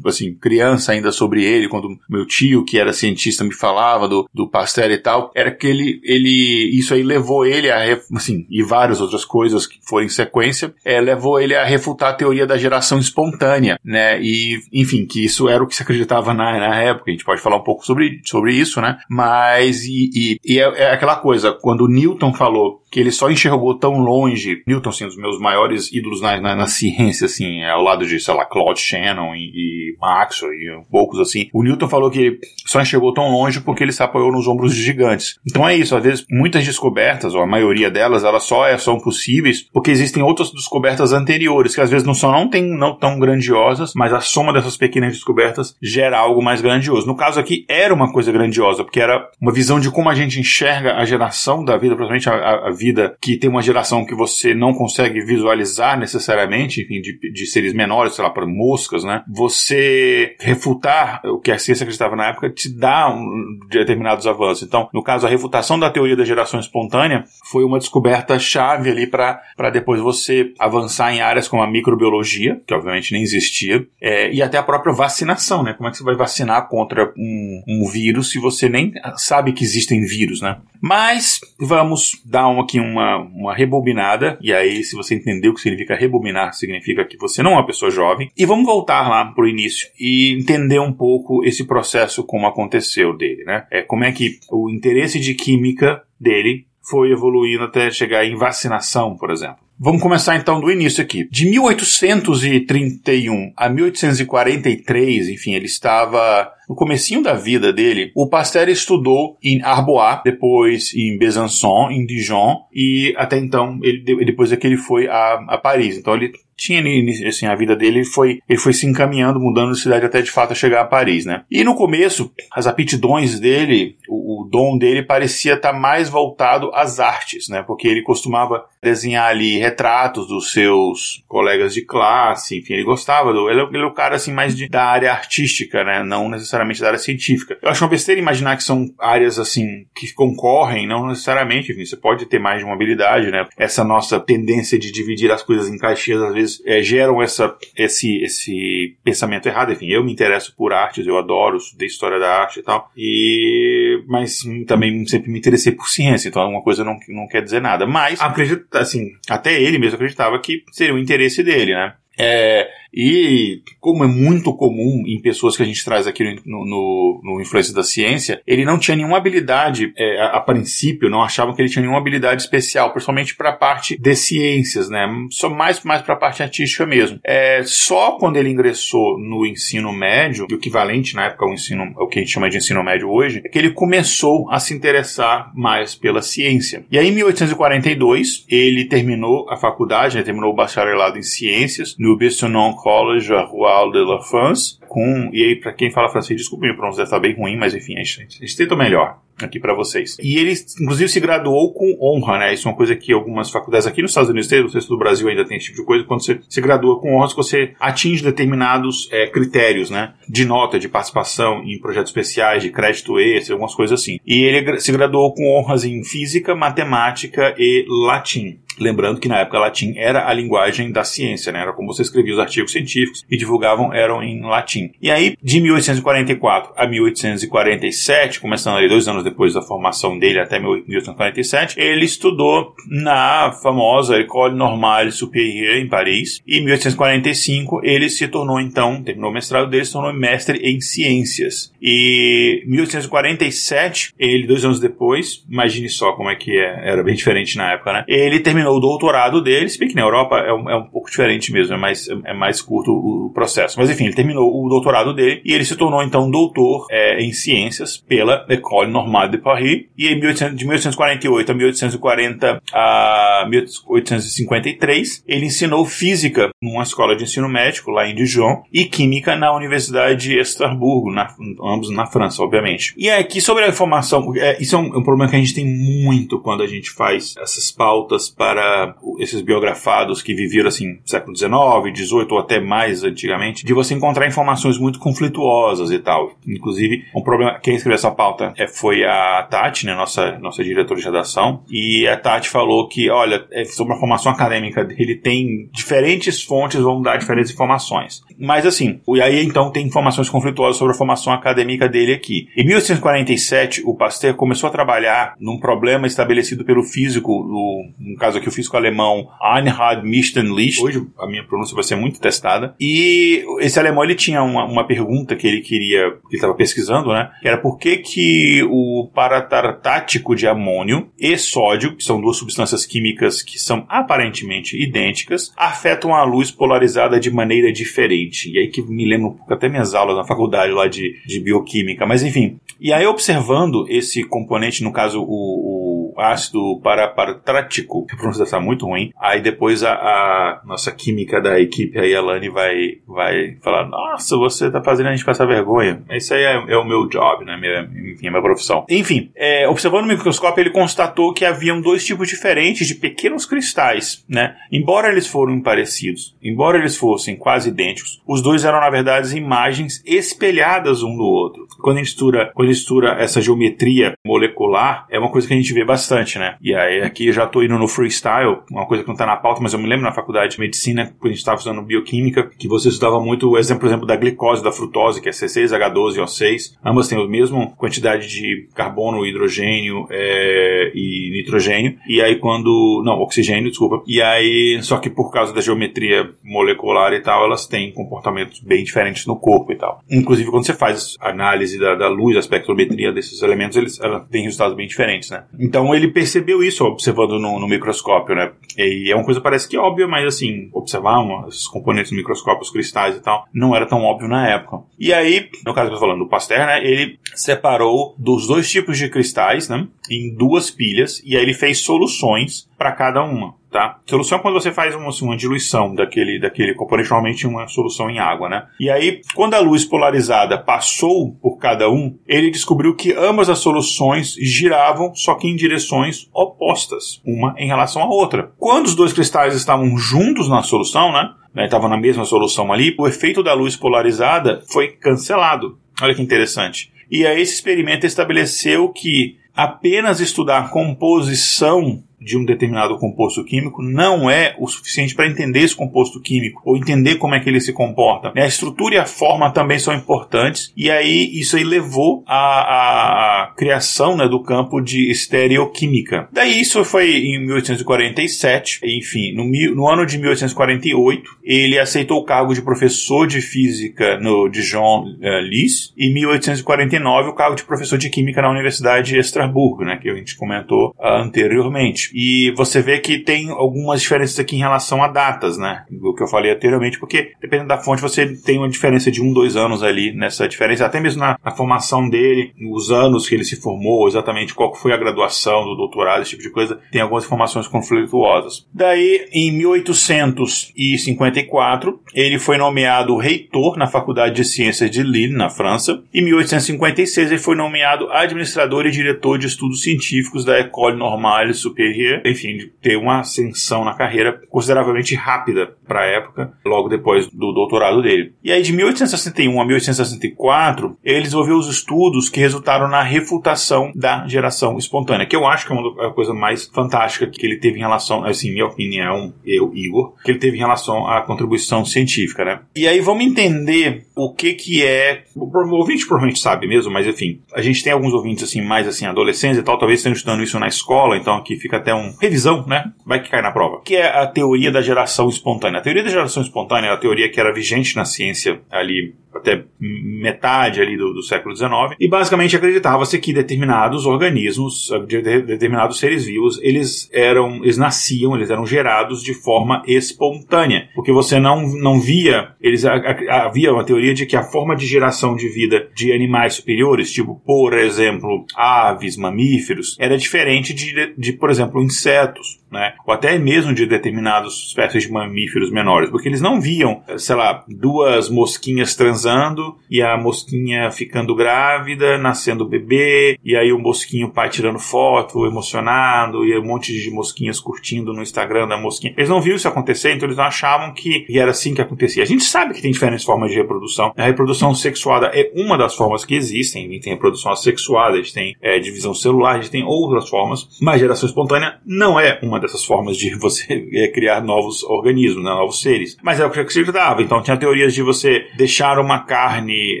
assim, 0.04 0.34
criança 0.34 0.92
ainda 0.92 1.10
sobre 1.12 1.44
ele, 1.44 1.68
quando 1.68 1.96
meu 2.08 2.26
tio, 2.26 2.64
que 2.64 2.78
era 2.78 2.92
cientista, 2.92 3.44
me 3.44 3.54
falava 3.54 4.08
do, 4.08 4.28
do 4.32 4.48
Pasteur 4.48 4.90
e 4.90 4.98
tal, 4.98 5.30
era 5.34 5.50
que 5.50 5.66
ele, 5.66 6.00
ele, 6.02 6.70
isso 6.78 6.94
aí 6.94 7.02
levou 7.02 7.46
ele 7.46 7.70
a, 7.70 7.98
assim, 8.14 8.46
e 8.50 8.62
várias 8.62 9.00
outras 9.00 9.24
coisas 9.24 9.66
que 9.66 9.78
foram 9.82 10.06
em 10.06 10.08
sequência, 10.08 10.74
é, 10.84 11.00
levou 11.00 11.40
ele 11.40 11.54
a 11.54 11.64
refutar 11.64 12.10
a 12.10 12.14
teoria 12.14 12.46
da 12.46 12.56
geração 12.56 12.98
espontânea, 12.98 13.78
né? 13.84 14.20
E, 14.20 14.60
enfim, 14.72 15.06
que 15.06 15.24
isso 15.24 15.48
era 15.48 15.62
o 15.62 15.66
que 15.66 15.74
se 15.74 15.82
acreditava 15.82 16.32
na, 16.32 16.58
na 16.58 16.80
época. 16.80 17.10
A 17.10 17.12
gente 17.12 17.24
pode 17.24 17.40
falar 17.40 17.55
falar 17.56 17.60
um 17.60 17.64
pouco 17.64 17.84
sobre, 17.84 18.20
sobre 18.24 18.54
isso, 18.54 18.80
né? 18.80 18.98
Mas, 19.08 19.84
e, 19.84 20.10
e, 20.14 20.40
e 20.44 20.58
é, 20.58 20.82
é, 20.82 20.92
aquela 20.92 21.16
coisa, 21.16 21.52
quando 21.52 21.88
Newton 21.88 22.32
falou 22.32 22.82
que 22.96 23.00
ele 23.00 23.12
só 23.12 23.30
enxergou 23.30 23.78
tão 23.78 23.98
longe, 23.98 24.62
Newton, 24.66 24.88
assim, 24.88 25.04
um 25.04 25.08
dos 25.08 25.18
meus 25.18 25.38
maiores 25.38 25.92
ídolos 25.92 26.22
na, 26.22 26.40
na, 26.40 26.56
na 26.56 26.66
ciência, 26.66 27.26
assim, 27.26 27.62
ao 27.62 27.82
lado 27.82 28.06
de, 28.06 28.18
sei 28.18 28.32
lá, 28.32 28.46
Claude 28.46 28.80
Shannon 28.80 29.34
e, 29.34 29.50
e 29.54 29.96
Maxwell 30.00 30.54
e 30.54 30.82
poucos, 30.90 31.20
assim, 31.20 31.50
o 31.52 31.62
Newton 31.62 31.90
falou 31.90 32.10
que 32.10 32.38
só 32.64 32.80
enxergou 32.80 33.12
tão 33.12 33.30
longe 33.30 33.60
porque 33.60 33.84
ele 33.84 33.92
se 33.92 34.02
apoiou 34.02 34.32
nos 34.32 34.48
ombros 34.48 34.74
de 34.74 34.82
gigantes. 34.82 35.38
Então 35.46 35.68
é 35.68 35.76
isso, 35.76 35.94
às 35.94 36.02
vezes, 36.02 36.24
muitas 36.30 36.64
descobertas, 36.64 37.34
ou 37.34 37.42
a 37.42 37.46
maioria 37.46 37.90
delas, 37.90 38.24
elas 38.24 38.44
só 38.44 38.66
é, 38.66 38.78
são 38.78 38.98
possíveis 38.98 39.60
porque 39.70 39.90
existem 39.90 40.22
outras 40.22 40.50
descobertas 40.50 41.12
anteriores, 41.12 41.74
que 41.74 41.82
às 41.82 41.90
vezes 41.90 42.06
não 42.06 42.14
são 42.14 42.32
não, 42.32 42.48
tem, 42.48 42.62
não 42.62 42.98
tão 42.98 43.18
grandiosas, 43.18 43.92
mas 43.94 44.10
a 44.10 44.20
soma 44.20 44.54
dessas 44.54 44.78
pequenas 44.78 45.12
descobertas 45.12 45.76
gera 45.82 46.18
algo 46.18 46.42
mais 46.42 46.62
grandioso. 46.62 47.06
No 47.06 47.14
caso 47.14 47.38
aqui, 47.38 47.66
era 47.68 47.92
uma 47.92 48.10
coisa 48.10 48.32
grandiosa, 48.32 48.82
porque 48.82 49.00
era 49.00 49.28
uma 49.38 49.52
visão 49.52 49.78
de 49.78 49.90
como 49.90 50.08
a 50.08 50.14
gente 50.14 50.40
enxerga 50.40 50.94
a 50.94 51.04
geração 51.04 51.62
da 51.62 51.76
vida, 51.76 51.94
principalmente 51.94 52.30
a, 52.30 52.68
a 52.68 52.70
vida 52.70 52.85
que 53.20 53.36
tem 53.36 53.48
uma 53.48 53.62
geração 53.62 54.04
que 54.04 54.14
você 54.14 54.54
não 54.54 54.72
consegue 54.72 55.20
visualizar 55.20 55.98
necessariamente, 55.98 56.82
enfim, 56.82 57.00
de, 57.00 57.18
de 57.32 57.46
seres 57.46 57.72
menores, 57.72 58.14
sei 58.14 58.24
lá, 58.24 58.30
para 58.30 58.46
moscas, 58.46 59.04
né? 59.04 59.22
Você 59.28 60.36
refutar 60.40 61.20
o 61.24 61.38
que 61.38 61.50
a 61.50 61.58
ciência 61.58 61.84
acreditava 61.84 62.16
na 62.16 62.28
época 62.28 62.50
te 62.50 62.68
dá 62.68 63.08
um, 63.08 63.58
determinados 63.70 64.26
avanços. 64.26 64.66
Então, 64.66 64.88
no 64.92 65.02
caso, 65.02 65.26
a 65.26 65.30
refutação 65.30 65.78
da 65.78 65.90
teoria 65.90 66.16
da 66.16 66.24
geração 66.24 66.60
espontânea 66.60 67.24
foi 67.50 67.64
uma 67.64 67.78
descoberta 67.78 68.38
chave 68.38 68.90
ali 68.90 69.06
para 69.06 69.40
depois 69.72 70.00
você 70.00 70.52
avançar 70.58 71.14
em 71.14 71.20
áreas 71.20 71.48
como 71.48 71.62
a 71.62 71.70
microbiologia, 71.70 72.60
que 72.66 72.74
obviamente 72.74 73.12
nem 73.12 73.22
existia, 73.22 73.86
é, 74.00 74.32
e 74.32 74.42
até 74.42 74.58
a 74.58 74.62
própria 74.62 74.92
vacinação, 74.92 75.62
né? 75.62 75.72
Como 75.72 75.88
é 75.88 75.92
que 75.92 75.98
você 75.98 76.04
vai 76.04 76.16
vacinar 76.16 76.68
contra 76.68 77.12
um 77.16 77.56
um, 77.66 77.88
vírus 77.88 78.30
se 78.30 78.38
você 78.38 78.68
nem 78.68 78.92
sabe 79.16 79.52
que 79.52 79.64
existem 79.64 80.04
vírus, 80.04 80.40
né? 80.40 80.58
Mas 80.80 81.40
vamos 81.58 82.20
dar 82.24 82.48
um, 82.48 82.60
aqui 82.66 82.80
uma, 82.80 83.18
uma 83.18 83.54
rebobinada, 83.54 84.38
e 84.42 84.52
aí, 84.52 84.82
se 84.82 84.94
você 84.94 85.14
entendeu 85.14 85.52
o 85.52 85.54
que 85.54 85.60
significa 85.60 85.96
rebobinar, 85.96 86.52
significa 86.52 87.04
que 87.04 87.16
você 87.16 87.42
não 87.42 87.52
é 87.52 87.54
uma 87.54 87.66
pessoa 87.66 87.90
jovem. 87.90 88.30
E 88.36 88.44
vamos 88.44 88.66
voltar 88.66 89.08
lá 89.08 89.24
pro 89.24 89.48
início 89.48 89.88
e 89.98 90.36
entender 90.38 90.80
um 90.80 90.92
pouco 90.92 91.44
esse 91.44 91.66
processo, 91.66 92.24
como 92.24 92.46
aconteceu 92.46 93.16
dele, 93.16 93.44
né? 93.44 93.66
É, 93.70 93.82
como 93.82 94.04
é 94.04 94.12
que 94.12 94.38
o 94.50 94.68
interesse 94.68 95.20
de 95.20 95.34
química 95.34 96.02
dele 96.20 96.66
foi 96.88 97.10
evoluindo 97.10 97.64
até 97.64 97.90
chegar 97.90 98.24
em 98.24 98.36
vacinação, 98.36 99.16
por 99.16 99.30
exemplo. 99.30 99.58
Vamos 99.78 100.00
começar 100.00 100.36
então 100.36 100.60
do 100.60 100.70
início 100.70 101.02
aqui. 101.02 101.28
De 101.30 101.50
1831 101.50 103.52
a 103.56 103.68
1843, 103.68 105.28
enfim, 105.28 105.54
ele 105.54 105.66
estava 105.66 106.50
no 106.68 106.74
comecinho 106.74 107.22
da 107.22 107.34
vida 107.34 107.72
dele, 107.72 108.12
o 108.14 108.28
Pasteur 108.28 108.68
estudou 108.68 109.36
em 109.42 109.62
Arbois, 109.62 110.20
depois 110.24 110.94
em 110.94 111.16
Besançon, 111.18 111.90
em 111.90 112.04
Dijon, 112.04 112.66
e 112.72 113.14
até 113.16 113.38
então, 113.38 113.78
ele, 113.82 114.24
depois 114.24 114.52
é 114.52 114.56
que 114.56 114.66
ele 114.66 114.76
foi 114.76 115.08
a, 115.08 115.44
a 115.48 115.58
Paris. 115.58 115.96
Então 115.96 116.14
ele 116.14 116.32
tinha 116.56 116.82
assim, 117.28 117.46
a 117.46 117.54
vida 117.54 117.76
dele 117.76 118.04
foi 118.04 118.40
ele 118.48 118.58
foi 118.58 118.72
se 118.72 118.86
encaminhando, 118.86 119.38
mudando 119.38 119.72
de 119.72 119.80
cidade 119.80 120.06
até 120.06 120.22
de 120.22 120.30
fato 120.30 120.54
chegar 120.54 120.80
a 120.80 120.86
Paris, 120.86 121.26
né? 121.26 121.44
E 121.50 121.62
no 121.62 121.74
começo, 121.74 122.32
as 122.50 122.66
aptidões 122.66 123.38
dele, 123.38 123.96
o, 124.08 124.42
o 124.42 124.48
dom 124.48 124.78
dele 124.78 125.02
parecia 125.02 125.54
estar 125.54 125.74
mais 125.74 126.08
voltado 126.08 126.70
às 126.74 126.98
artes, 126.98 127.48
né? 127.48 127.62
Porque 127.62 127.86
ele 127.86 128.02
costumava 128.02 128.64
desenhar 128.82 129.28
ali 129.28 129.58
retratos 129.58 130.26
dos 130.26 130.52
seus 130.52 131.22
colegas 131.28 131.74
de 131.74 131.82
classe, 131.82 132.58
enfim, 132.58 132.74
ele 132.74 132.84
gostava 132.84 133.32
do 133.32 133.50
ele, 133.50 133.60
ele 133.60 133.82
é 133.82 133.86
o 133.86 133.92
cara 133.92 134.16
assim 134.16 134.32
mais 134.32 134.56
de, 134.56 134.68
da 134.68 134.84
área 134.84 135.12
artística, 135.12 135.84
né? 135.84 136.02
Não 136.02 136.28
necessariamente 136.28 136.55
necessariamente 136.56 136.80
da 136.80 136.88
área 136.88 136.98
científica. 136.98 137.58
Eu 137.60 137.68
acho 137.68 137.84
uma 137.84 137.90
besteira 137.90 138.20
imaginar 138.20 138.56
que 138.56 138.62
são 138.62 138.86
áreas 138.98 139.38
assim 139.38 139.86
que 139.94 140.12
concorrem, 140.12 140.86
não 140.86 141.06
necessariamente, 141.08 141.72
enfim, 141.72 141.84
você 141.84 141.96
pode 141.96 142.26
ter 142.26 142.38
mais 142.38 142.58
de 142.58 142.64
uma 142.64 142.74
habilidade, 142.74 143.30
né? 143.30 143.46
Essa 143.56 143.84
nossa 143.84 144.18
tendência 144.18 144.78
de 144.78 144.90
dividir 144.90 145.30
as 145.30 145.42
coisas 145.42 145.68
em 145.68 145.78
caixinhas 145.78 146.22
às 146.22 146.34
vezes 146.34 146.62
é, 146.64 146.82
geram 146.82 147.22
essa, 147.22 147.54
esse, 147.76 148.22
esse 148.22 148.96
pensamento 149.04 149.46
errado. 149.46 149.72
Enfim, 149.72 149.88
eu 149.88 150.04
me 150.04 150.12
interesso 150.12 150.54
por 150.56 150.72
artes, 150.72 151.06
eu 151.06 151.18
adoro, 151.18 151.56
estudei 151.56 151.86
história 151.86 152.18
da 152.18 152.40
arte 152.40 152.60
e 152.60 152.62
tal, 152.62 152.90
e 152.96 154.02
mas 154.06 154.40
também 154.66 155.06
sempre 155.06 155.30
me 155.30 155.38
interessei 155.38 155.72
por 155.72 155.88
ciência, 155.88 156.28
então 156.28 156.42
alguma 156.42 156.62
coisa 156.62 156.84
não, 156.84 156.96
não 157.08 157.26
quer 157.26 157.42
dizer 157.42 157.60
nada. 157.60 157.86
Mas 157.86 158.20
acredito, 158.20 158.66
assim, 158.72 159.12
até 159.28 159.60
ele 159.60 159.78
mesmo 159.78 159.96
acreditava 159.96 160.38
que 160.38 160.62
seria 160.72 160.94
o 160.94 160.98
interesse 160.98 161.42
dele, 161.42 161.74
né? 161.74 161.94
É, 162.18 162.68
e 162.96 163.60
como 163.78 164.04
é 164.04 164.06
muito 164.06 164.54
comum 164.56 165.04
em 165.06 165.20
pessoas 165.20 165.54
que 165.54 165.62
a 165.62 165.66
gente 165.66 165.84
traz 165.84 166.06
aqui 166.06 166.24
no, 166.46 166.64
no, 166.64 167.20
no 167.22 167.40
Influência 167.42 167.74
da 167.74 167.82
Ciência, 167.82 168.40
ele 168.46 168.64
não 168.64 168.78
tinha 168.78 168.96
nenhuma 168.96 169.18
habilidade, 169.18 169.92
é, 169.98 170.18
a, 170.18 170.36
a, 170.36 170.40
princípio, 170.40 171.10
não 171.10 171.22
achavam 171.22 171.54
que 171.54 171.60
ele 171.60 171.68
tinha 171.68 171.82
nenhuma 171.82 172.00
habilidade 172.00 172.40
especial, 172.40 172.92
principalmente 172.92 173.36
para 173.36 173.50
a 173.50 173.52
parte 173.52 173.98
de 173.98 174.16
ciências, 174.16 174.88
né? 174.88 175.06
Só 175.30 175.50
mais, 175.50 175.82
mais 175.84 176.00
para 176.00 176.14
a 176.14 176.18
parte 176.18 176.42
artística 176.42 176.86
mesmo. 176.86 177.20
É, 177.22 177.62
só 177.64 178.12
quando 178.12 178.38
ele 178.38 178.48
ingressou 178.48 179.18
no 179.18 179.44
ensino 179.44 179.92
médio, 179.92 180.46
o 180.50 180.54
equivalente 180.54 181.14
na 181.14 181.26
época 181.26 181.44
ao 181.44 181.52
ensino, 181.52 181.92
o 181.98 182.06
que 182.06 182.18
a 182.18 182.22
gente 182.22 182.32
chama 182.32 182.48
de 182.48 182.56
ensino 182.56 182.82
médio 182.82 183.10
hoje, 183.10 183.42
é 183.44 183.48
que 183.48 183.58
ele 183.58 183.70
começou 183.72 184.50
a 184.50 184.58
se 184.58 184.72
interessar 184.72 185.52
mais 185.54 185.94
pela 185.94 186.22
ciência. 186.22 186.86
E 186.90 186.98
aí, 186.98 187.08
em 187.08 187.12
1842, 187.12 188.46
ele 188.48 188.86
terminou 188.86 189.46
a 189.50 189.56
faculdade, 189.56 190.16
né, 190.16 190.22
terminou 190.22 190.50
o 190.50 190.56
bacharelado 190.56 191.18
em 191.18 191.22
ciências 191.22 191.94
no 192.06 192.16
Bessonon 192.16 192.72
College 192.74 193.32
Royal 193.32 193.90
de 193.90 194.04
la 194.04 194.20
France, 194.22 194.78
com, 194.88 195.30
e 195.32 195.42
aí 195.42 195.56
para 195.56 195.72
quem 195.72 195.90
fala 195.90 196.08
francês, 196.08 196.38
desculpe, 196.38 196.66
meu 196.66 196.76
pronúncio 196.76 196.98
deve 196.98 197.08
estar 197.08 197.18
bem 197.18 197.34
ruim, 197.34 197.56
mas 197.56 197.74
enfim, 197.74 197.94
a 197.94 198.04
gente, 198.04 198.20
a 198.20 198.46
gente 198.46 198.56
tenta 198.56 198.74
o 198.74 198.78
melhor 198.78 199.18
aqui 199.44 199.60
para 199.60 199.74
vocês. 199.74 200.16
E 200.22 200.38
ele, 200.38 200.54
inclusive, 200.80 201.10
se 201.10 201.20
graduou 201.20 201.74
com 201.74 201.98
honra, 202.00 202.38
né? 202.38 202.54
Isso 202.54 202.66
é 202.66 202.70
uma 202.70 202.76
coisa 202.76 202.96
que 202.96 203.12
algumas 203.12 203.50
faculdades 203.50 203.86
aqui 203.86 204.00
nos 204.00 204.12
Estados 204.12 204.30
Unidos 204.30 204.48
têm, 204.48 204.62
não 204.62 204.68
sei 204.68 204.80
se 204.80 204.88
do 204.88 204.96
Brasil 204.96 205.28
ainda 205.28 205.44
tem 205.44 205.56
esse 205.56 205.66
tipo 205.66 205.80
de 205.80 205.84
coisa, 205.84 206.04
quando 206.04 206.24
você 206.24 206.40
se 206.48 206.60
gradua 206.60 206.98
com 207.00 207.14
honras, 207.14 207.34
você 207.34 207.74
atinge 207.78 208.22
determinados 208.22 209.08
é, 209.12 209.26
critérios, 209.26 209.90
né? 209.90 210.14
De 210.28 210.44
nota, 210.44 210.78
de 210.78 210.88
participação 210.88 211.62
em 211.64 211.78
projetos 211.78 212.10
especiais, 212.10 212.62
de 212.62 212.70
crédito 212.70 213.18
extra, 213.18 213.54
algumas 213.54 213.74
coisas 213.74 214.00
assim. 214.00 214.18
E 214.24 214.42
ele 214.42 214.80
se 214.80 214.92
graduou 214.92 215.34
com 215.34 215.54
honras 215.54 215.84
em 215.84 216.02
física, 216.02 216.54
matemática 216.54 217.54
e 217.58 217.84
latim. 218.06 218.58
Lembrando 218.78 219.20
que 219.20 219.28
na 219.28 219.38
época 219.38 219.58
latim 219.58 219.94
era 219.96 220.28
a 220.28 220.32
linguagem 220.32 220.90
da 220.92 221.04
ciência, 221.04 221.52
né? 221.52 221.60
Era 221.60 221.72
como 221.72 221.92
você 221.92 222.02
escrevia 222.02 222.34
os 222.34 222.38
artigos 222.38 222.72
científicos 222.72 223.24
e 223.30 223.36
divulgavam 223.36 223.92
eram 223.92 224.22
em 224.22 224.40
latim. 224.42 224.90
E 225.00 225.10
aí, 225.10 225.36
de 225.42 225.60
1844 225.60 226.72
a 226.76 226.86
1847, 226.86 228.40
começando 228.40 228.76
ali 228.76 228.88
dois 228.88 229.08
anos 229.08 229.24
depois 229.24 229.54
da 229.54 229.62
formação 229.62 230.18
dele 230.18 230.40
até 230.40 230.58
1847, 230.58 231.78
ele 231.78 232.04
estudou 232.04 232.74
na 232.88 233.52
famosa 233.52 234.16
École 234.16 234.54
Normale 234.54 235.10
Supérieure 235.10 235.80
em 235.80 235.88
Paris. 235.88 236.40
E 236.46 236.58
em 236.58 236.64
1845 236.64 237.80
ele 237.82 238.08
se 238.10 238.26
tornou 238.28 238.60
então, 238.60 239.02
terminou 239.02 239.30
o 239.30 239.34
mestrado 239.34 239.70
dele, 239.70 239.84
se 239.84 239.92
tornou 239.92 240.12
mestre 240.12 240.58
em 240.58 240.80
ciências. 240.80 241.72
E 241.80 242.62
em 242.64 242.70
1847, 242.70 244.12
ele 244.18 244.46
dois 244.46 244.64
anos 244.64 244.80
depois, 244.80 245.44
imagine 245.50 245.88
só 245.88 246.12
como 246.12 246.30
é 246.30 246.34
que 246.34 246.52
é, 246.52 246.90
era 246.90 247.02
bem 247.02 247.14
diferente 247.14 247.56
na 247.56 247.72
época, 247.72 247.92
né? 247.92 248.04
Ele 248.08 248.40
terminou 248.40 248.65
terminou 248.66 248.76
o 248.76 248.80
doutorado 248.80 249.40
dele, 249.40 249.68
se 249.68 249.78
bem 249.78 249.88
que 249.88 249.94
na 249.94 250.02
Europa 250.02 250.38
é 250.38 250.52
um, 250.52 250.68
é 250.68 250.76
um 250.76 250.84
pouco 250.84 251.08
diferente 251.08 251.52
mesmo, 251.52 251.74
é 251.74 251.78
mais, 251.78 252.08
é 252.08 252.34
mais 252.34 252.60
curto 252.60 252.90
o, 252.90 253.30
processo. 253.32 253.78
Mas 253.78 253.90
enfim, 253.90 254.04
ele 254.04 254.14
terminou 254.14 254.48
o 254.48 254.68
doutorado 254.68 255.14
dele 255.14 255.42
e 255.44 255.52
ele 255.52 255.64
se 255.64 255.76
tornou 255.76 256.02
então 256.02 256.30
doutor 256.30 256.86
é, 256.90 257.20
em 257.22 257.32
ciências 257.32 257.98
pela 257.98 258.46
École 258.48 258.90
Normale 258.90 259.32
de 259.32 259.38
Paris. 259.38 259.84
E 259.96 260.08
em 260.08 260.18
1800, 260.18 260.56
de 260.56 260.64
1848 260.64 261.52
a 261.52 261.54
1840 261.54 262.62
a 262.72 263.46
1853, 263.48 265.24
ele 265.26 265.46
ensinou 265.46 265.84
física 265.84 266.48
numa 266.62 266.82
escola 266.82 267.14
de 267.14 267.24
ensino 267.24 267.48
médico 267.48 267.90
lá 267.90 268.08
em 268.08 268.14
Dijon 268.14 268.62
e 268.72 268.86
química 268.86 269.36
na 269.36 269.54
Universidade 269.54 270.28
de 270.28 270.38
Estrasburgo, 270.38 271.12
na, 271.12 271.28
ambos 271.62 271.90
na 271.90 272.06
França, 272.06 272.42
obviamente. 272.42 272.94
E 272.96 273.10
aqui 273.10 273.40
sobre 273.40 273.64
a 273.64 273.68
informação, 273.68 274.32
é, 274.36 274.60
isso 274.62 274.76
é 274.76 274.78
um, 274.78 274.94
é 274.94 274.98
um 274.98 275.02
problema 275.02 275.28
que 275.28 275.36
a 275.36 275.38
gente 275.38 275.54
tem 275.54 275.66
muito 275.66 276.40
quando 276.40 276.62
a 276.62 276.66
gente 276.66 276.90
faz 276.90 277.34
essas 277.38 277.70
pautas 277.70 278.30
para 278.30 278.55
para 278.56 278.94
esses 279.18 279.42
biografados 279.42 280.22
que 280.22 280.34
viveram 280.34 280.68
assim 280.68 280.98
século 281.04 281.36
XIX, 281.36 281.52
XVIII 281.94 282.26
ou 282.30 282.38
até 282.38 282.58
mais 282.58 283.04
antigamente, 283.04 283.66
de 283.66 283.74
você 283.74 283.92
encontrar 283.92 284.26
informações 284.26 284.78
muito 284.78 284.98
conflituosas 284.98 285.90
e 285.90 285.98
tal. 285.98 286.32
Inclusive, 286.46 287.04
um 287.14 287.22
problema 287.22 287.58
quem 287.62 287.74
escreveu 287.74 287.96
essa 287.96 288.10
pauta 288.10 288.54
é, 288.56 288.66
foi 288.66 289.04
a 289.04 289.42
Tati, 289.42 289.84
né, 289.84 289.94
nossa 289.94 290.38
nossa 290.38 290.64
diretora 290.64 290.98
de 290.98 291.04
redação, 291.04 291.62
e 291.70 292.08
a 292.08 292.16
Tati 292.16 292.48
falou 292.48 292.88
que, 292.88 293.10
olha, 293.10 293.44
é, 293.52 293.64
sobre 293.66 293.94
a 293.94 293.98
formação 293.98 294.32
acadêmica 294.32 294.82
dele 294.82 295.16
tem 295.16 295.68
diferentes 295.70 296.42
fontes 296.42 296.80
vão 296.80 297.02
dar 297.02 297.18
diferentes 297.18 297.52
informações. 297.52 298.22
Mas 298.38 298.64
assim, 298.64 299.00
e 299.08 299.20
aí 299.20 299.44
então 299.44 299.70
tem 299.70 299.86
informações 299.86 300.30
conflituosas 300.30 300.76
sobre 300.76 300.94
a 300.94 300.96
formação 300.96 301.32
acadêmica 301.32 301.88
dele 301.88 302.14
aqui. 302.14 302.48
Em 302.56 302.64
1847, 302.64 303.82
o 303.84 303.94
Pasteur 303.94 304.34
começou 304.34 304.68
a 304.68 304.72
trabalhar 304.72 305.34
num 305.38 305.58
problema 305.58 306.06
estabelecido 306.06 306.64
pelo 306.64 306.82
físico, 306.82 307.42
no, 307.42 307.90
no 307.98 308.16
caso 308.16 308.38
aqui 308.38 308.45
que 308.46 308.48
eu 308.48 308.52
fiz 308.52 308.68
com 308.68 308.76
o 308.76 308.80
alemão 308.80 309.28
Einhard 309.42 310.06
Mistenlich. 310.08 310.80
Hoje 310.80 311.04
a 311.18 311.26
minha 311.26 311.42
pronúncia 311.42 311.74
vai 311.74 311.82
ser 311.82 311.96
muito 311.96 312.20
testada. 312.20 312.76
E 312.78 313.44
esse 313.58 313.78
alemão 313.78 314.04
ele 314.04 314.14
tinha 314.14 314.40
uma, 314.42 314.64
uma 314.64 314.86
pergunta 314.86 315.34
que 315.34 315.46
ele 315.46 315.60
queria, 315.60 316.12
que 316.12 316.28
ele 316.28 316.36
estava 316.36 316.54
pesquisando, 316.54 317.12
né? 317.12 317.30
Que 317.42 317.48
era 317.48 317.58
por 317.58 317.76
que, 317.76 317.96
que 317.96 318.62
o 318.70 319.10
paratartático 319.12 320.36
de 320.36 320.46
amônio 320.46 321.08
e 321.18 321.36
sódio, 321.36 321.96
que 321.96 322.04
são 322.04 322.20
duas 322.20 322.36
substâncias 322.36 322.86
químicas 322.86 323.42
que 323.42 323.58
são 323.58 323.84
aparentemente 323.88 324.80
idênticas, 324.80 325.52
afetam 325.56 326.14
a 326.14 326.22
luz 326.22 326.50
polarizada 326.50 327.18
de 327.18 327.30
maneira 327.30 327.72
diferente. 327.72 328.52
E 328.52 328.58
aí 328.58 328.68
que 328.68 328.80
me 328.82 329.08
lembra 329.08 329.28
um 329.28 329.34
pouco 329.34 329.52
até 329.52 329.68
minhas 329.68 329.92
aulas 329.92 330.16
na 330.16 330.24
faculdade 330.24 330.72
lá 330.72 330.86
de, 330.86 331.16
de 331.26 331.40
bioquímica. 331.40 332.06
Mas 332.06 332.22
enfim. 332.22 332.60
E 332.80 332.92
aí 332.92 333.06
observando 333.06 333.86
esse 333.88 334.22
componente, 334.22 334.84
no 334.84 334.92
caso 334.92 335.20
o, 335.20 335.24
o 335.24 335.95
ácido 336.16 336.80
paraparatrático, 336.82 338.06
que 338.06 338.14
a 338.14 338.18
pronúncia 338.18 338.42
está 338.42 338.60
muito 338.60 338.86
ruim. 338.86 339.12
Aí 339.20 339.40
depois 339.40 339.82
a, 339.82 339.92
a, 339.92 340.62
nossa 340.64 340.90
química 340.92 341.40
da 341.40 341.60
equipe, 341.60 341.98
aí 341.98 342.14
a 342.14 342.20
Lani, 342.20 342.48
vai, 342.48 342.98
vai 343.06 343.56
falar: 343.62 343.86
Nossa, 343.86 344.36
você 344.36 344.66
está 344.66 344.82
fazendo 344.82 345.08
a 345.08 345.12
gente 345.12 345.24
passar 345.24 345.46
vergonha. 345.46 346.02
Isso 346.10 346.34
aí 346.34 346.42
é, 346.42 346.72
é 346.72 346.76
o 346.76 346.84
meu 346.84 347.06
job, 347.08 347.44
né? 347.44 347.56
Minha, 347.56 347.82
enfim, 348.12 348.26
é 348.26 348.30
minha 348.30 348.42
profissão. 348.42 348.84
Enfim, 348.88 349.30
é, 349.36 349.68
observando 349.68 350.02
no 350.02 350.12
microscópio, 350.12 350.62
ele 350.62 350.70
constatou 350.70 351.32
que 351.32 351.44
haviam 351.44 351.80
dois 351.80 352.04
tipos 352.04 352.28
diferentes 352.28 352.86
de 352.86 352.94
pequenos 352.94 353.44
cristais, 353.44 354.24
né? 354.28 354.56
Embora 354.72 355.10
eles 355.10 355.26
foram 355.26 355.60
parecidos, 355.60 356.36
embora 356.42 356.78
eles 356.78 356.96
fossem 356.96 357.36
quase 357.36 357.68
idênticos, 357.68 358.22
os 358.26 358.42
dois 358.42 358.64
eram, 358.64 358.80
na 358.80 358.90
verdade, 358.90 359.36
imagens 359.36 360.02
espelhadas 360.04 361.02
um 361.02 361.16
do 361.16 361.24
outro. 361.24 361.66
Quando 361.80 361.96
a 361.96 362.00
gente 362.00 362.08
estuda, 362.08 362.50
quando 362.54 362.68
a 362.68 362.72
gente 362.72 362.80
estuda 362.80 363.08
essa 363.18 363.40
geometria 363.40 364.14
molecular, 364.24 365.06
é 365.10 365.18
uma 365.18 365.30
coisa 365.30 365.46
que 365.46 365.54
a 365.54 365.56
gente 365.56 365.72
vê 365.72 365.84
bastante 365.84 366.05
bastante, 366.06 366.38
né? 366.38 366.56
E 366.62 366.74
aí 366.74 367.02
aqui 367.02 367.32
já 367.32 367.46
tô 367.46 367.62
indo 367.62 367.76
no 367.76 367.88
freestyle, 367.88 368.58
uma 368.70 368.86
coisa 368.86 369.02
que 369.02 369.08
não 369.08 369.16
tá 369.16 369.26
na 369.26 369.36
pauta, 369.36 369.60
mas 369.60 369.72
eu 369.72 369.78
me 369.78 369.88
lembro 369.88 370.04
na 370.04 370.12
faculdade 370.12 370.52
de 370.52 370.60
medicina, 370.60 371.12
quando 371.18 371.26
a 371.26 371.28
gente 371.28 371.38
estava 371.38 371.58
estudando 371.58 371.82
bioquímica, 371.82 372.48
que 372.56 372.68
você 372.68 372.88
estudava 372.88 373.20
muito 373.20 373.50
o 373.50 373.58
exemplo, 373.58 373.80
por 373.80 373.86
exemplo, 373.88 374.06
da 374.06 374.16
glicose, 374.16 374.62
da 374.62 374.70
frutose, 374.70 375.20
que 375.20 375.28
é 375.28 375.32
C6H12O6. 375.32 376.76
Ambas 376.84 377.08
têm 377.08 377.22
a 377.22 377.26
mesma 377.26 377.72
quantidade 377.76 378.28
de 378.28 378.68
carbono, 378.74 379.26
hidrogênio 379.26 380.06
é, 380.10 380.92
e 380.94 381.30
nitrogênio. 381.32 381.98
E 382.08 382.22
aí 382.22 382.36
quando... 382.36 383.02
Não, 383.04 383.20
oxigênio, 383.20 383.68
desculpa. 383.68 384.02
E 384.06 384.22
aí, 384.22 384.78
só 384.82 384.98
que 384.98 385.10
por 385.10 385.32
causa 385.32 385.52
da 385.52 385.60
geometria 385.60 386.30
molecular 386.44 387.12
e 387.12 387.20
tal, 387.20 387.44
elas 387.44 387.66
têm 387.66 387.92
comportamentos 387.92 388.60
bem 388.60 388.84
diferentes 388.84 389.26
no 389.26 389.36
corpo 389.36 389.72
e 389.72 389.76
tal. 389.76 390.00
Inclusive, 390.10 390.50
quando 390.50 390.64
você 390.64 390.74
faz 390.74 391.16
análise 391.20 391.78
da, 391.78 391.94
da 391.94 392.08
luz, 392.08 392.36
a 392.36 392.40
espectrometria 392.40 393.12
desses 393.12 393.42
elementos, 393.42 393.76
eles, 393.76 394.00
ela 394.00 394.20
tem 394.20 394.42
resultados 394.44 394.76
bem 394.76 394.86
diferentes, 394.86 395.30
né? 395.30 395.44
Então, 395.58 395.94
ele 395.96 396.08
percebeu 396.08 396.62
isso 396.62 396.84
observando 396.84 397.38
no, 397.38 397.58
no, 397.58 397.68
microscópio, 397.68 398.34
né? 398.34 398.52
E 398.76 399.10
é 399.10 399.14
uma 399.14 399.24
coisa 399.24 399.40
parece 399.40 399.68
que 399.68 399.76
óbvia, 399.76 400.06
mas 400.06 400.26
assim, 400.26 400.68
observar 400.72 401.16
esses 401.48 401.66
componentes 401.66 402.10
do 402.10 402.16
microscópio, 402.16 402.62
os 402.62 402.70
cristais 402.70 403.16
e 403.16 403.20
tal, 403.20 403.46
não 403.52 403.74
era 403.74 403.86
tão 403.86 404.02
óbvio 404.02 404.28
na 404.28 404.48
época. 404.48 404.82
E 404.98 405.12
aí, 405.12 405.48
no 405.64 405.74
caso 405.74 405.88
que 405.88 405.94
eu 405.94 405.98
tô 405.98 406.06
falando 406.06 406.24
do 406.24 406.28
Pasteur, 406.28 406.66
né? 406.66 406.84
Ele 406.84 407.18
separou 407.34 408.14
dos 408.18 408.46
dois 408.46 408.70
tipos 408.70 408.98
de 408.98 409.08
cristais, 409.08 409.68
né? 409.68 409.86
Em 410.10 410.34
duas 410.34 410.70
pilhas, 410.70 411.22
e 411.24 411.36
aí 411.36 411.42
ele 411.42 411.54
fez 411.54 411.78
soluções 411.78 412.68
para 412.78 412.92
cada 412.92 413.22
uma 413.22 413.54
tá? 413.76 413.98
Solução 414.06 414.38
é 414.38 414.40
quando 414.40 414.54
você 414.54 414.72
faz 414.72 414.94
uma, 414.94 415.10
assim, 415.10 415.26
uma 415.26 415.36
diluição 415.36 415.94
daquele, 415.94 416.40
daquele 416.40 416.72
componente, 416.72 417.10
normalmente 417.10 417.46
uma 417.46 417.68
solução 417.68 418.08
em 418.08 418.18
água, 418.18 418.48
né? 418.48 418.66
E 418.80 418.88
aí, 418.88 419.20
quando 419.34 419.52
a 419.52 419.60
luz 419.60 419.84
polarizada 419.84 420.56
passou 420.56 421.34
por 421.42 421.58
cada 421.58 421.90
um, 421.90 422.16
ele 422.26 422.50
descobriu 422.50 422.94
que 422.94 423.12
ambas 423.12 423.50
as 423.50 423.58
soluções 423.58 424.34
giravam, 424.40 425.14
só 425.14 425.34
que 425.34 425.46
em 425.46 425.54
direções 425.54 426.26
opostas, 426.32 427.20
uma 427.22 427.54
em 427.58 427.66
relação 427.66 428.00
à 428.00 428.06
outra. 428.06 428.50
Quando 428.56 428.86
os 428.86 428.94
dois 428.94 429.12
cristais 429.12 429.54
estavam 429.54 429.98
juntos 429.98 430.48
na 430.48 430.62
solução, 430.62 431.12
né? 431.12 431.34
Estavam 431.64 431.90
na 431.90 431.98
mesma 431.98 432.24
solução 432.24 432.72
ali, 432.72 432.94
o 432.98 433.06
efeito 433.06 433.42
da 433.42 433.52
luz 433.52 433.76
polarizada 433.76 434.62
foi 434.72 434.88
cancelado. 434.88 435.78
Olha 436.00 436.14
que 436.14 436.22
interessante. 436.22 436.90
E 437.10 437.26
aí 437.26 437.42
esse 437.42 437.54
experimento 437.54 438.06
estabeleceu 438.06 438.88
que 438.88 439.36
apenas 439.54 440.20
estudar 440.20 440.70
composição 440.70 442.02
de 442.26 442.36
um 442.36 442.44
determinado 442.44 442.98
composto 442.98 443.44
químico 443.44 443.80
não 443.80 444.28
é 444.28 444.56
o 444.58 444.66
suficiente 444.66 445.14
para 445.14 445.28
entender 445.28 445.60
esse 445.60 445.76
composto 445.76 446.20
químico 446.20 446.60
ou 446.64 446.76
entender 446.76 447.14
como 447.16 447.36
é 447.36 447.40
que 447.40 447.48
ele 447.48 447.60
se 447.60 447.72
comporta. 447.72 448.32
A 448.34 448.46
estrutura 448.46 448.96
e 448.96 448.98
a 448.98 449.06
forma 449.06 449.52
também 449.52 449.78
são 449.78 449.94
importantes 449.94 450.72
e 450.76 450.90
aí 450.90 451.30
isso 451.38 451.56
aí 451.56 451.62
levou 451.62 452.24
à, 452.26 453.54
criação 453.56 454.16
né, 454.16 454.28
do 454.28 454.42
campo 454.42 454.80
de 454.80 455.08
estereoquímica. 455.08 456.28
Daí 456.32 456.60
isso 456.60 456.84
foi 456.84 457.16
em 457.16 457.46
1847, 457.46 458.80
enfim, 458.82 459.32
no, 459.32 459.44
no 459.74 459.88
ano 459.88 460.04
de 460.04 460.18
1848 460.18 461.30
ele 461.44 461.78
aceitou 461.78 462.18
o 462.18 462.24
cargo 462.24 462.52
de 462.54 462.62
professor 462.62 463.28
de 463.28 463.40
física 463.40 464.18
no 464.18 464.48
Dijon 464.48 465.04
uh, 465.04 465.40
Lys 465.42 465.94
e 465.96 466.08
em 466.08 466.14
1849 466.14 467.28
o 467.28 467.34
cargo 467.34 467.54
de 467.54 467.62
professor 467.62 467.96
de 467.96 468.10
química 468.10 468.42
na 468.42 468.50
Universidade 468.50 469.12
de 469.12 469.18
Estrasburgo, 469.18 469.84
né, 469.84 469.96
que 470.02 470.10
a 470.10 470.14
gente 470.14 470.36
comentou 470.36 470.88
uh, 470.98 471.22
anteriormente. 471.22 472.15
E 472.16 472.50
você 472.52 472.80
vê 472.80 472.98
que 472.98 473.18
tem 473.18 473.50
algumas 473.50 474.00
diferenças 474.00 474.38
aqui 474.38 474.56
em 474.56 474.60
relação 474.60 475.02
a 475.02 475.08
datas, 475.08 475.58
né, 475.58 475.84
do 475.90 476.14
que 476.14 476.22
eu 476.22 476.26
falei 476.26 476.50
anteriormente, 476.50 476.98
porque 476.98 477.32
dependendo 477.42 477.68
da 477.68 477.76
fonte 477.76 478.00
você 478.00 478.34
tem 478.34 478.56
uma 478.56 478.70
diferença 478.70 479.10
de 479.10 479.20
um, 479.20 479.34
dois 479.34 479.54
anos 479.54 479.82
ali 479.82 480.16
nessa 480.16 480.48
diferença, 480.48 480.86
até 480.86 480.98
mesmo 480.98 481.20
na, 481.20 481.38
na 481.44 481.50
formação 481.50 482.08
dele, 482.08 482.54
os 482.72 482.90
anos 482.90 483.28
que 483.28 483.34
ele 483.34 483.44
se 483.44 483.60
formou, 483.60 484.08
exatamente 484.08 484.54
qual 484.54 484.74
foi 484.74 484.94
a 484.94 484.96
graduação 484.96 485.62
do 485.64 485.76
doutorado, 485.76 486.22
esse 486.22 486.30
tipo 486.30 486.42
de 486.42 486.50
coisa, 486.50 486.80
tem 486.90 487.02
algumas 487.02 487.26
informações 487.26 487.68
conflituosas. 487.68 488.66
Daí, 488.72 489.28
em 489.30 489.52
1854, 489.52 492.00
ele 492.14 492.38
foi 492.38 492.56
nomeado 492.56 493.18
reitor 493.18 493.76
na 493.76 493.86
Faculdade 493.86 494.36
de 494.36 494.44
Ciências 494.44 494.90
de 494.90 495.02
Lille, 495.02 495.36
na 495.36 495.50
França. 495.50 496.02
Em 496.14 496.24
1856, 496.24 497.30
ele 497.30 497.38
foi 497.38 497.56
nomeado 497.56 498.10
administrador 498.10 498.86
e 498.86 498.90
diretor 498.90 499.38
de 499.38 499.48
estudos 499.48 499.82
científicos 499.82 500.46
da 500.46 500.58
École 500.58 500.96
Normale 500.96 501.52
Supérieure, 501.52 501.95
enfim, 502.24 502.56
de 502.56 502.66
ter 502.80 502.96
uma 502.96 503.20
ascensão 503.20 503.84
na 503.84 503.94
carreira 503.94 504.40
consideravelmente 504.48 505.14
rápida 505.14 505.74
para 505.86 506.00
a 506.00 506.06
época, 506.06 506.52
logo 506.64 506.88
depois 506.88 507.26
do 507.26 507.52
doutorado 507.52 508.02
dele. 508.02 508.34
E 508.42 508.52
aí, 508.52 508.62
de 508.62 508.72
1861 508.72 509.60
a 509.60 509.64
1864, 509.64 510.96
ele 511.04 511.22
desenvolveu 511.22 511.56
os 511.56 511.68
estudos 511.68 512.28
que 512.28 512.40
resultaram 512.40 512.88
na 512.88 513.02
refutação 513.02 513.92
da 513.94 514.26
geração 514.26 514.78
espontânea, 514.78 515.26
que 515.26 515.36
eu 515.36 515.46
acho 515.46 515.66
que 515.66 515.72
é 515.72 515.76
uma 515.76 516.12
coisa 516.12 516.32
mais 516.32 516.66
fantástica 516.66 517.26
que 517.26 517.46
ele 517.46 517.58
teve 517.58 517.76
em 517.76 517.82
relação, 517.82 518.24
assim, 518.24 518.50
minha 518.50 518.66
opinião, 518.66 519.32
eu, 519.44 519.72
Igor, 519.74 520.14
que 520.24 520.30
ele 520.30 520.38
teve 520.38 520.56
em 520.56 520.60
relação 520.60 521.06
à 521.06 521.22
contribuição 521.22 521.84
científica, 521.84 522.44
né? 522.44 522.60
E 522.74 522.86
aí 522.86 523.00
vamos 523.00 523.24
entender 523.24 524.05
o 524.16 524.32
que 524.32 524.54
que 524.54 524.82
é, 524.82 525.24
o 525.36 525.74
ouvinte 525.74 526.06
provavelmente 526.06 526.40
sabe 526.40 526.66
mesmo, 526.66 526.90
mas 526.90 527.06
enfim, 527.06 527.42
a 527.54 527.60
gente 527.60 527.84
tem 527.84 527.92
alguns 527.92 528.14
ouvintes 528.14 528.44
assim, 528.44 528.62
mais 528.62 528.88
assim, 528.88 529.04
adolescentes 529.04 529.58
e 529.58 529.62
tal, 529.62 529.78
talvez 529.78 530.00
estejam 530.00 530.16
estudando 530.16 530.42
isso 530.42 530.58
na 530.58 530.66
escola, 530.66 531.18
então 531.18 531.34
aqui 531.34 531.56
fica 531.56 531.76
até 531.76 531.94
um 531.94 532.14
revisão, 532.18 532.66
né? 532.66 532.92
Vai 533.04 533.22
que 533.22 533.28
cai 533.28 533.42
na 533.42 533.52
prova. 533.52 533.82
Que 533.84 533.96
é 533.96 534.08
a 534.08 534.26
teoria 534.26 534.70
da 534.70 534.80
geração 534.80 535.28
espontânea. 535.28 535.80
A 535.80 535.82
teoria 535.82 536.02
da 536.02 536.08
geração 536.08 536.42
espontânea 536.42 536.88
é 536.88 536.92
a 536.92 536.96
teoria 536.96 537.30
que 537.30 537.38
era 537.38 537.52
vigente 537.52 537.94
na 537.94 538.06
ciência 538.06 538.62
ali 538.70 539.14
até 539.36 539.64
metade 539.78 540.80
ali 540.80 540.96
do, 540.96 541.12
do 541.12 541.22
século 541.22 541.54
XIX, 541.54 541.70
e 542.00 542.08
basicamente 542.08 542.56
acreditava-se 542.56 543.18
que 543.18 543.32
determinados 543.32 544.06
organismos, 544.06 544.88
de, 545.06 545.22
de, 545.22 545.42
determinados 545.42 545.98
seres 545.98 546.24
vivos, 546.24 546.58
eles 546.62 547.08
eram, 547.12 547.56
eles 547.62 547.76
nasciam, 547.76 548.34
eles 548.34 548.50
eram 548.50 548.66
gerados 548.66 549.22
de 549.22 549.34
forma 549.34 549.82
espontânea, 549.86 550.88
porque 550.94 551.12
você 551.12 551.38
não, 551.38 551.62
não 551.62 552.00
via, 552.00 552.54
eles 552.60 552.84
havia 552.84 553.72
uma 553.72 553.84
teoria 553.84 554.05
de 554.14 554.26
que 554.26 554.36
a 554.36 554.42
forma 554.42 554.76
de 554.76 554.86
geração 554.86 555.34
de 555.34 555.48
vida 555.48 555.88
de 555.94 556.12
animais 556.12 556.54
superiores, 556.54 557.12
tipo, 557.12 557.40
por 557.44 557.76
exemplo, 557.76 558.44
aves, 558.54 559.16
mamíferos, 559.16 559.96
era 559.98 560.16
diferente 560.16 560.74
de, 560.74 561.14
de 561.16 561.32
por 561.32 561.50
exemplo, 561.50 561.82
insetos, 561.82 562.60
né? 562.70 562.94
Ou 563.06 563.14
até 563.14 563.38
mesmo 563.38 563.72
de 563.72 563.86
determinadas 563.86 564.54
espécies 564.54 565.04
de 565.04 565.12
mamíferos 565.12 565.70
menores, 565.70 566.10
porque 566.10 566.28
eles 566.28 566.40
não 566.40 566.60
viam, 566.60 567.02
sei 567.16 567.36
lá, 567.36 567.64
duas 567.68 568.28
mosquinhas 568.28 568.94
transando 568.94 569.76
e 569.90 570.02
a 570.02 570.16
mosquinha 570.16 570.90
ficando 570.90 571.34
grávida, 571.34 572.18
nascendo 572.18 572.68
bebê, 572.68 573.38
e 573.44 573.56
aí 573.56 573.72
o 573.72 573.78
mosquinho 573.78 574.30
pai 574.30 574.48
tirando 574.48 574.78
foto, 574.78 575.46
emocionado, 575.46 576.44
e 576.44 576.58
um 576.58 576.64
monte 576.64 576.92
de 576.92 577.10
mosquinhas 577.10 577.60
curtindo 577.60 578.12
no 578.12 578.22
Instagram 578.22 578.66
da 578.66 578.76
mosquinha. 578.76 579.14
Eles 579.16 579.30
não 579.30 579.40
viam 579.40 579.56
isso 579.56 579.68
acontecer, 579.68 580.12
então 580.12 580.26
eles 580.26 580.36
não 580.36 580.44
achavam 580.44 580.92
que 580.92 581.26
era 581.30 581.50
assim 581.50 581.74
que 581.74 581.80
acontecia. 581.80 582.22
A 582.22 582.26
gente 582.26 582.44
sabe 582.44 582.74
que 582.74 582.82
tem 582.82 582.90
diferentes 582.90 583.24
formas 583.24 583.50
de 583.50 583.56
reprodução. 583.56 583.95
A 584.16 584.24
reprodução 584.24 584.74
sexuada 584.74 585.30
é 585.32 585.50
uma 585.54 585.76
das 585.76 585.94
formas 585.94 586.24
que 586.24 586.34
existem. 586.34 586.86
A 586.86 586.92
gente 586.92 587.02
tem 587.02 587.12
reprodução 587.12 587.52
assexuada, 587.52 588.14
a 588.14 588.16
gente 588.18 588.32
tem 588.32 588.54
é, 588.60 588.78
divisão 588.78 589.14
celular, 589.14 589.56
a 589.56 589.60
gente 589.60 589.70
tem 589.70 589.84
outras 589.84 590.28
formas, 590.28 590.68
mas 590.80 591.00
geração 591.00 591.28
espontânea 591.28 591.78
não 591.84 592.18
é 592.18 592.38
uma 592.42 592.60
dessas 592.60 592.84
formas 592.84 593.16
de 593.16 593.34
você 593.36 593.88
é, 593.92 594.08
criar 594.08 594.42
novos 594.42 594.82
organismos, 594.84 595.44
né, 595.44 595.50
novos 595.50 595.80
seres. 595.80 596.16
Mas 596.22 596.40
é 596.40 596.46
o 596.46 596.50
que 596.50 596.56
se 596.72 596.80
acreditava. 596.80 597.22
Então 597.22 597.42
tinha 597.42 597.56
teorias 597.56 597.94
de 597.94 598.02
você 598.02 598.46
deixar 598.56 598.98
uma 598.98 599.20
carne 599.20 600.00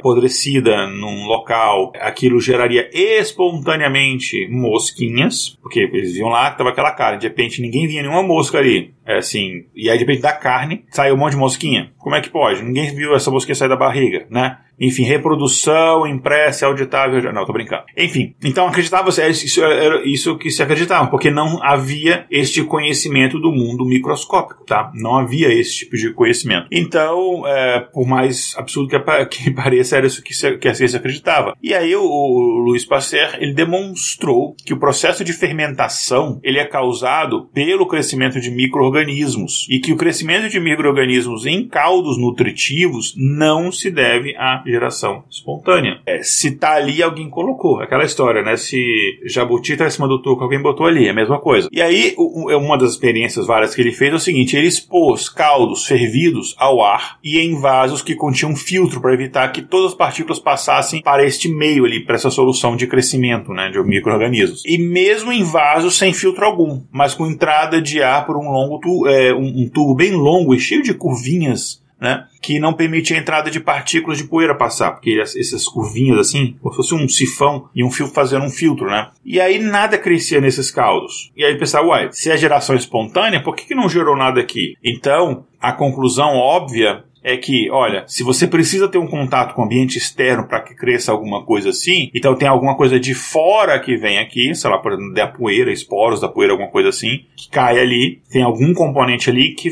apodrecida 0.00 0.86
num 0.86 1.26
local, 1.26 1.92
aquilo 2.00 2.40
geraria 2.40 2.88
espontaneamente 2.92 4.48
mosquinhas, 4.50 5.58
porque 5.62 5.80
eles 5.80 6.14
viam 6.14 6.28
lá 6.28 6.50
que 6.50 6.58
tava 6.58 6.70
aquela 6.70 6.92
carne, 6.92 7.18
de 7.18 7.28
repente 7.28 7.60
ninguém 7.60 7.86
via 7.86 8.02
nenhuma 8.02 8.22
mosca 8.22 8.58
ali. 8.58 8.92
É 9.06 9.18
assim, 9.18 9.66
e 9.74 9.90
aí 9.90 9.98
de 9.98 10.04
repente 10.04 10.22
da 10.22 10.32
carne 10.32 10.84
saiu 10.90 11.14
um 11.14 11.18
monte 11.18 11.32
de 11.32 11.38
mosquinha. 11.38 11.92
Como 11.98 12.14
é 12.14 12.20
que 12.22 12.30
pode? 12.30 12.62
Ninguém 12.62 12.94
viu 12.94 13.14
essa 13.14 13.30
mosquinha 13.30 13.54
sair 13.54 13.68
da 13.68 13.76
barriga, 13.86 14.26
né? 14.30 14.58
Enfim, 14.80 15.04
reprodução, 15.04 16.06
impressa, 16.06 16.66
auditável. 16.66 17.32
Não, 17.32 17.44
tô 17.44 17.52
brincando. 17.52 17.84
Enfim, 17.96 18.34
então 18.42 18.66
acreditava 18.66 19.10
é 19.20 19.30
isso 19.30 19.62
era 19.62 20.06
isso 20.06 20.36
que 20.36 20.50
se 20.50 20.62
acreditava, 20.62 21.08
porque 21.08 21.30
não 21.30 21.62
havia 21.62 22.26
este 22.30 22.62
conhecimento 22.64 23.38
do 23.38 23.52
mundo 23.52 23.84
microscópico, 23.84 24.64
tá? 24.64 24.90
Não 24.94 25.16
havia 25.16 25.52
esse 25.52 25.78
tipo 25.78 25.96
de 25.96 26.12
conhecimento. 26.12 26.66
Então, 26.70 27.46
é, 27.46 27.80
por 27.80 28.06
mais 28.06 28.54
absurdo 28.56 28.88
que, 28.88 29.26
que 29.26 29.50
pareça, 29.54 29.96
era 29.96 30.06
isso 30.06 30.22
que, 30.22 30.34
se, 30.34 30.56
que 30.58 30.68
a 30.68 30.74
ciência 30.74 30.98
acreditava. 30.98 31.56
E 31.62 31.72
aí 31.74 31.94
o, 31.94 32.02
o 32.02 32.58
Louis 32.58 32.84
Pasteur 32.84 33.36
ele 33.38 33.52
demonstrou 33.52 34.54
que 34.64 34.72
o 34.72 34.78
processo 34.78 35.24
de 35.24 35.32
fermentação 35.32 36.40
ele 36.42 36.58
é 36.58 36.64
causado 36.64 37.48
pelo 37.52 37.86
crescimento 37.86 38.40
de 38.40 38.50
microorganismos 38.50 39.66
e 39.70 39.78
que 39.78 39.92
o 39.92 39.96
crescimento 39.96 40.48
de 40.48 40.60
microorganismos 40.60 41.46
em 41.46 41.66
caldos 41.66 42.18
nutritivos 42.18 43.14
não 43.16 43.70
se 43.70 43.90
deve 43.90 44.34
a 44.36 44.63
geração 44.64 45.24
espontânea. 45.30 46.00
É, 46.06 46.22
se 46.22 46.52
tá 46.52 46.74
ali, 46.74 47.02
alguém 47.02 47.28
colocou. 47.28 47.80
Aquela 47.80 48.04
história, 48.04 48.42
né? 48.42 48.56
Se 48.56 49.18
Jabuti 49.26 49.76
tá 49.76 49.86
em 49.86 49.90
cima 49.90 50.08
do 50.08 50.20
toco, 50.20 50.42
alguém 50.42 50.60
botou 50.60 50.86
ali. 50.86 51.06
É 51.06 51.10
a 51.10 51.14
mesma 51.14 51.40
coisa. 51.40 51.68
E 51.72 51.80
aí, 51.80 52.14
é 52.50 52.56
uma 52.56 52.76
das 52.76 52.92
experiências 52.92 53.46
várias 53.46 53.74
que 53.74 53.80
ele 53.80 53.92
fez 53.92 54.12
é 54.12 54.16
o 54.16 54.20
seguinte: 54.20 54.56
ele 54.56 54.66
expôs 54.66 55.28
caldos 55.28 55.86
fervidos 55.86 56.54
ao 56.58 56.82
ar 56.82 57.18
e 57.22 57.38
em 57.38 57.60
vasos 57.60 58.02
que 58.02 58.14
continham 58.14 58.56
filtro 58.56 59.00
para 59.00 59.14
evitar 59.14 59.52
que 59.52 59.62
todas 59.62 59.92
as 59.92 59.96
partículas 59.96 60.38
passassem 60.38 61.02
para 61.02 61.24
este 61.24 61.48
meio 61.48 61.84
ali, 61.84 62.00
para 62.00 62.16
essa 62.16 62.30
solução 62.30 62.76
de 62.76 62.86
crescimento, 62.86 63.52
né? 63.52 63.70
De 63.70 63.82
micro-organismos. 63.82 64.62
E 64.66 64.78
mesmo 64.78 65.32
em 65.32 65.42
vasos 65.42 65.96
sem 65.96 66.12
filtro 66.12 66.44
algum, 66.44 66.82
mas 66.90 67.14
com 67.14 67.26
entrada 67.26 67.80
de 67.80 68.02
ar 68.02 68.26
por 68.26 68.36
um 68.36 68.50
longo 68.50 68.78
tu, 68.80 69.06
é, 69.06 69.32
um, 69.34 69.64
um 69.64 69.68
tubo 69.68 69.94
bem 69.94 70.12
longo 70.12 70.54
e 70.54 70.60
cheio 70.60 70.82
de 70.82 70.94
curvinhas 70.94 71.83
né? 72.00 72.26
Que 72.42 72.58
não 72.58 72.72
permite 72.72 73.14
a 73.14 73.18
entrada 73.18 73.50
de 73.50 73.60
partículas 73.60 74.18
de 74.18 74.24
poeira 74.24 74.54
passar, 74.54 74.92
porque 74.92 75.20
essas 75.20 75.66
curvinhas 75.66 76.18
assim, 76.18 76.56
como 76.60 76.72
se 76.72 76.76
fosse 76.76 76.94
um 76.94 77.08
sifão 77.08 77.68
e 77.74 77.84
um 77.84 77.90
fio 77.90 78.06
fazendo 78.06 78.44
um 78.44 78.50
filtro, 78.50 78.86
né? 78.86 79.10
E 79.24 79.40
aí 79.40 79.58
nada 79.58 79.98
crescia 79.98 80.40
nesses 80.40 80.70
caldos. 80.70 81.32
E 81.36 81.44
aí 81.44 81.56
pensava, 81.56 81.86
uai, 81.86 82.08
se 82.12 82.30
é 82.30 82.36
geração 82.36 82.76
espontânea, 82.76 83.42
por 83.42 83.56
que, 83.56 83.66
que 83.66 83.74
não 83.74 83.88
gerou 83.88 84.16
nada 84.16 84.40
aqui? 84.40 84.76
Então, 84.82 85.44
a 85.60 85.72
conclusão 85.72 86.36
óbvia 86.36 87.04
é 87.24 87.38
que, 87.38 87.70
olha, 87.70 88.04
se 88.06 88.22
você 88.22 88.46
precisa 88.46 88.86
ter 88.86 88.98
um 88.98 89.06
contato 89.06 89.54
com 89.54 89.62
o 89.62 89.64
ambiente 89.64 89.96
externo 89.96 90.46
para 90.46 90.60
que 90.60 90.74
cresça 90.74 91.10
alguma 91.10 91.42
coisa 91.42 91.70
assim, 91.70 92.10
então 92.14 92.36
tem 92.36 92.46
alguma 92.46 92.76
coisa 92.76 93.00
de 93.00 93.14
fora 93.14 93.80
que 93.80 93.96
vem 93.96 94.18
aqui, 94.18 94.54
sei 94.54 94.70
lá, 94.70 94.78
por 94.78 94.92
exemplo, 94.92 95.14
da 95.14 95.26
poeira, 95.26 95.72
esporos 95.72 96.20
da 96.20 96.28
poeira, 96.28 96.52
alguma 96.52 96.70
coisa 96.70 96.90
assim, 96.90 97.24
que 97.34 97.48
cai 97.48 97.80
ali, 97.80 98.20
tem 98.30 98.42
algum 98.42 98.74
componente 98.74 99.30
ali 99.30 99.54
que 99.54 99.70